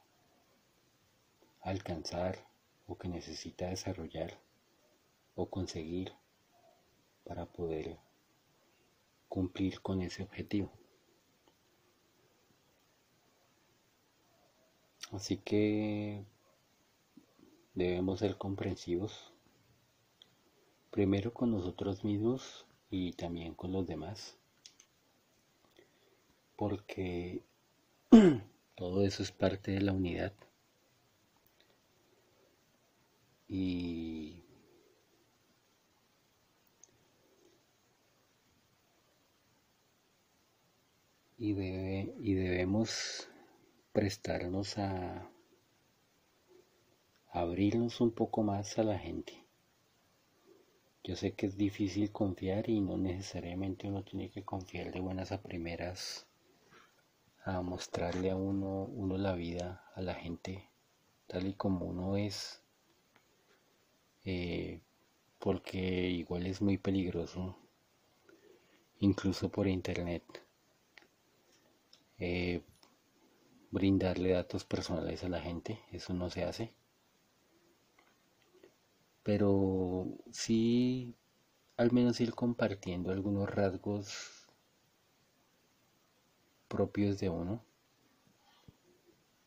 alcanzar 1.62 2.38
o 2.86 2.98
que 2.98 3.08
necesita 3.08 3.70
desarrollar 3.70 4.38
o 5.36 5.50
conseguir 5.50 6.12
para 7.24 7.46
poder 7.46 7.98
cumplir 9.34 9.82
con 9.82 10.04
ese 10.04 10.22
objetivo. 10.22 10.72
Así 15.12 15.38
que 15.38 16.24
debemos 17.74 18.20
ser 18.20 18.38
comprensivos, 18.38 19.34
primero 20.92 21.34
con 21.34 21.50
nosotros 21.50 22.04
mismos 22.04 22.68
y 22.92 23.14
también 23.14 23.56
con 23.56 23.72
los 23.72 23.88
demás, 23.88 24.38
porque 26.56 27.42
todo 28.76 29.04
eso 29.04 29.24
es 29.24 29.32
parte 29.32 29.72
de 29.72 29.82
la 29.82 29.94
unidad. 29.94 30.34
Y 33.48 34.23
y, 41.44 41.52
debe, 41.52 42.14
y 42.22 42.36
debemos 42.36 43.28
prestarnos 43.92 44.78
a 44.78 45.30
abrirnos 47.32 48.00
un 48.00 48.12
poco 48.12 48.44
más 48.44 48.80
a 48.80 48.84
la 48.84 48.98
gente. 48.98 49.34
Yo 51.04 51.18
sé 51.18 51.34
que 51.34 51.48
es 51.48 51.58
difícil 51.58 52.14
confiar 52.14 52.70
y 52.70 52.80
no 52.80 52.96
necesariamente 52.96 53.90
uno 53.90 54.06
tiene 54.06 54.30
que 54.30 54.46
confiar 54.46 54.94
de 54.94 55.02
buenas 55.02 55.34
a 55.34 55.42
primeras 55.42 56.28
a 57.44 57.62
mostrarle 57.62 58.32
a 58.32 58.38
uno, 58.38 58.86
uno 58.86 59.18
la 59.18 59.34
vida 59.34 59.84
a 59.96 60.02
la 60.02 60.14
gente 60.14 60.70
tal 61.28 61.46
y 61.46 61.56
como 61.56 61.88
uno 61.88 62.16
es, 62.16 62.64
eh, 64.24 64.80
porque 65.40 66.10
igual 66.10 66.48
es 66.48 66.62
muy 66.62 66.78
peligroso, 66.78 67.58
incluso 69.00 69.50
por 69.50 69.68
internet. 69.68 70.43
Eh, 72.26 72.62
brindarle 73.70 74.30
datos 74.32 74.64
personales 74.64 75.26
a 75.26 75.28
la 75.28 75.42
gente, 75.42 75.82
eso 75.92 76.14
no 76.14 76.30
se 76.30 76.46
hace. 76.46 76.74
Pero 79.24 80.08
sí, 80.32 81.16
al 81.76 81.92
menos 81.92 82.22
ir 82.22 82.34
compartiendo 82.34 83.12
algunos 83.12 83.50
rasgos 83.50 84.48
propios 86.70 87.20
de 87.20 87.28
uno 87.28 87.62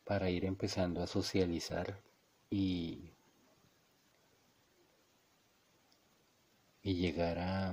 para 0.04 0.28
ir 0.28 0.44
empezando 0.44 1.02
a 1.02 1.06
socializar 1.06 2.02
y, 2.50 3.14
y 6.82 6.94
llegar 6.94 7.38
a 7.38 7.72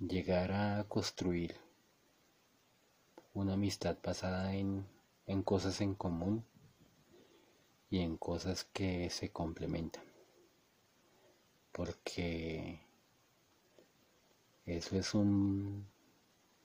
llegar 0.00 0.52
a 0.52 0.84
construir 0.88 1.61
una 3.34 3.54
amistad 3.54 3.96
basada 4.02 4.54
en, 4.54 4.86
cosas 5.44 5.80
en 5.80 5.94
común 5.94 6.44
y 7.90 8.00
en 8.00 8.16
cosas 8.16 8.64
que 8.64 9.08
se 9.10 9.30
complementan. 9.30 10.04
Porque 11.72 12.80
eso 14.66 14.96
es 14.96 15.14
un... 15.14 15.86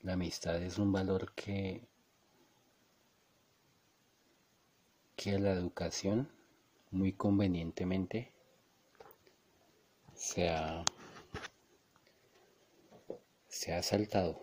La 0.02 0.14
amistad 0.14 0.62
es 0.62 0.78
un 0.78 0.92
valor 0.92 1.34
que, 1.34 1.88
que 5.16 5.40
la 5.40 5.52
educación 5.52 6.30
muy 6.92 7.14
convenientemente 7.14 8.32
se 10.14 10.50
ha, 10.50 10.86
se 13.48 13.74
ha 13.74 13.82
saltado 13.82 14.40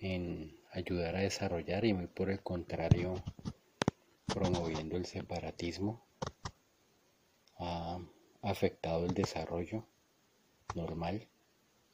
en 0.00 0.59
ayudar 0.70 1.16
a 1.16 1.20
desarrollar 1.20 1.84
y 1.84 1.92
muy 1.92 2.06
por 2.06 2.30
el 2.30 2.42
contrario 2.42 3.14
promoviendo 4.26 4.96
el 4.96 5.06
separatismo 5.06 6.04
ha 7.58 7.98
afectado 8.42 9.04
el 9.04 9.14
desarrollo 9.14 9.84
normal 10.74 11.28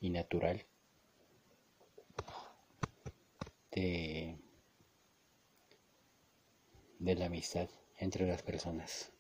y 0.01 0.11
natural 0.11 0.65
de, 3.77 4.39
la 7.01 7.27
amistad 7.27 7.69
entre 7.99 8.27
las 8.27 8.43
personas. 8.43 9.13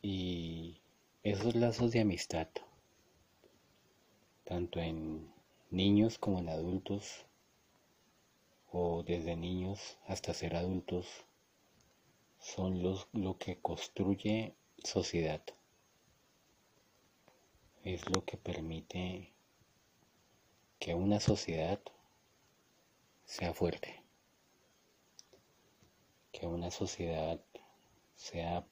Y 0.00 0.80
esos 1.22 1.54
lazos 1.54 1.92
de 1.92 2.00
amistad, 2.00 2.48
tanto 4.44 4.80
en 4.80 5.31
niños 5.72 6.18
como 6.18 6.38
en 6.38 6.50
adultos 6.50 7.24
o 8.70 9.02
desde 9.02 9.36
niños 9.36 9.98
hasta 10.06 10.34
ser 10.34 10.54
adultos 10.54 11.06
son 12.38 12.82
los, 12.82 13.08
lo 13.12 13.38
que 13.38 13.58
construye 13.58 14.54
sociedad. 14.84 15.42
Es 17.84 18.08
lo 18.10 18.24
que 18.24 18.36
permite 18.36 19.32
que 20.78 20.94
una 20.94 21.20
sociedad 21.20 21.80
sea 23.24 23.54
fuerte, 23.54 24.02
que 26.32 26.46
una 26.46 26.70
sociedad 26.70 27.40
sea 28.14 28.66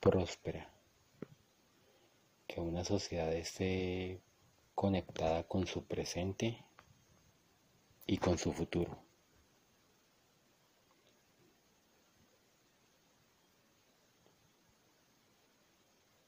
próspera, 0.00 0.72
que 2.46 2.60
una 2.60 2.84
sociedad 2.84 3.32
esté 3.34 4.22
conectada 4.76 5.42
con 5.48 5.66
su 5.66 5.86
presente 5.86 6.64
y 8.06 8.18
con 8.18 8.38
su 8.38 8.52
futuro. 8.52 8.98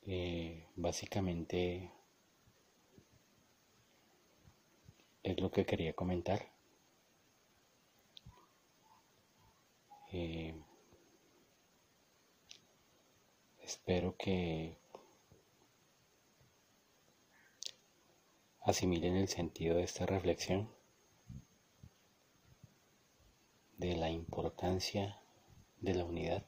Eh, 0.06 0.66
básicamente 0.76 1.92
es 5.22 5.38
lo 5.38 5.50
que 5.50 5.66
quería 5.66 5.92
comentar. 5.92 6.50
Eh, 10.10 10.54
espero 13.60 14.16
que 14.16 14.77
asimilen 18.68 19.16
el 19.16 19.28
sentido 19.28 19.76
de 19.76 19.84
esta 19.84 20.04
reflexión, 20.04 20.68
de 23.78 23.96
la 23.96 24.10
importancia 24.10 25.18
de 25.80 25.94
la 25.94 26.04
unidad 26.04 26.44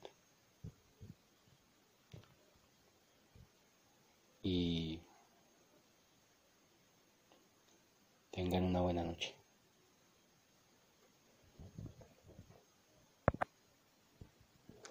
y 4.43 5.01
tengan 8.31 8.65
una 8.65 8.83
buena 8.83 9.03
noche. 9.03 9.40